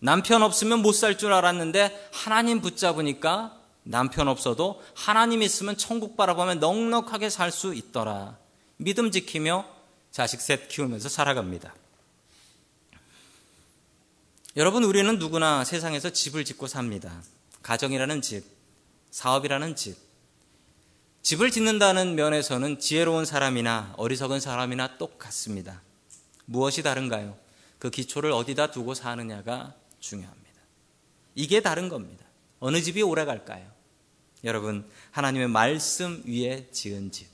남편 0.00 0.42
없으면 0.42 0.82
못 0.82 0.94
살 0.94 1.16
줄 1.16 1.32
알았는데 1.32 2.10
하나님 2.12 2.60
붙잡으니까 2.60 3.58
남편 3.82 4.28
없어도 4.28 4.82
하나님 4.94 5.42
있으면 5.42 5.76
천국 5.76 6.16
바라보면 6.16 6.60
넉넉하게 6.60 7.30
살 7.30 7.50
수 7.50 7.74
있더라. 7.74 8.36
믿음 8.76 9.10
지키며 9.10 9.66
자식 10.10 10.40
셋 10.40 10.68
키우면서 10.68 11.08
살아갑니다. 11.08 11.74
여러분, 14.56 14.84
우리는 14.84 15.18
누구나 15.18 15.64
세상에서 15.64 16.10
집을 16.10 16.44
짓고 16.44 16.68
삽니다. 16.68 17.22
가정이라는 17.62 18.22
집, 18.22 18.44
사업이라는 19.10 19.74
집. 19.74 19.96
집을 21.24 21.50
짓는다는 21.50 22.16
면에서는 22.16 22.78
지혜로운 22.78 23.24
사람이나 23.24 23.94
어리석은 23.96 24.40
사람이나 24.40 24.98
똑같습니다. 24.98 25.80
무엇이 26.44 26.82
다른가요? 26.82 27.34
그 27.78 27.88
기초를 27.88 28.30
어디다 28.30 28.70
두고 28.70 28.92
사느냐가 28.92 29.74
중요합니다. 30.00 30.60
이게 31.34 31.62
다른 31.62 31.88
겁니다. 31.88 32.26
어느 32.60 32.82
집이 32.82 33.00
오래 33.00 33.24
갈까요? 33.24 33.66
여러분, 34.44 34.86
하나님의 35.12 35.48
말씀 35.48 36.22
위에 36.26 36.68
지은 36.70 37.10
집, 37.10 37.26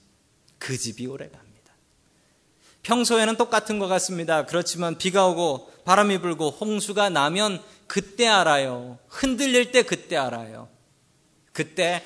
그 0.60 0.78
집이 0.78 1.08
오래 1.08 1.28
갑니다. 1.28 1.74
평소에는 2.84 3.36
똑같은 3.36 3.80
것 3.80 3.88
같습니다. 3.88 4.46
그렇지만 4.46 4.98
비가 4.98 5.26
오고 5.26 5.68
바람이 5.84 6.18
불고 6.18 6.50
홍수가 6.50 7.08
나면 7.08 7.60
그때 7.88 8.28
알아요. 8.28 9.00
흔들릴 9.08 9.72
때 9.72 9.82
그때 9.82 10.16
알아요. 10.16 10.68
그때 11.52 12.04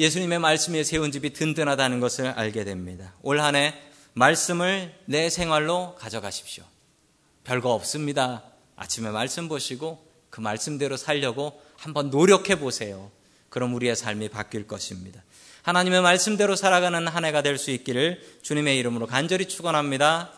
예수님의 0.00 0.38
말씀 0.38 0.74
에 0.74 0.82
세운 0.82 1.12
집이 1.12 1.34
든든하다는 1.34 2.00
것을 2.00 2.28
알게 2.28 2.64
됩니다. 2.64 3.12
올 3.22 3.38
한 3.38 3.54
해 3.54 3.74
말씀을 4.14 4.94
내 5.04 5.28
생활로 5.28 5.94
가져가십시오. 5.96 6.64
별거 7.44 7.74
없습니다. 7.74 8.42
아침에 8.76 9.10
말씀 9.10 9.46
보시고 9.46 10.04
그 10.30 10.40
말씀대로 10.40 10.96
살려고 10.96 11.60
한번 11.76 12.10
노력해 12.10 12.58
보세요. 12.58 13.10
그럼 13.50 13.74
우리의 13.74 13.94
삶이 13.94 14.30
바뀔 14.30 14.66
것입니다. 14.66 15.22
하나님의 15.62 16.00
말씀대로 16.00 16.56
살아가는 16.56 17.06
한 17.06 17.24
해가 17.24 17.42
될 17.42 17.58
수 17.58 17.70
있기를 17.70 18.22
주님의 18.42 18.78
이름으로 18.78 19.06
간절히 19.06 19.46
축원합니다. 19.46 20.28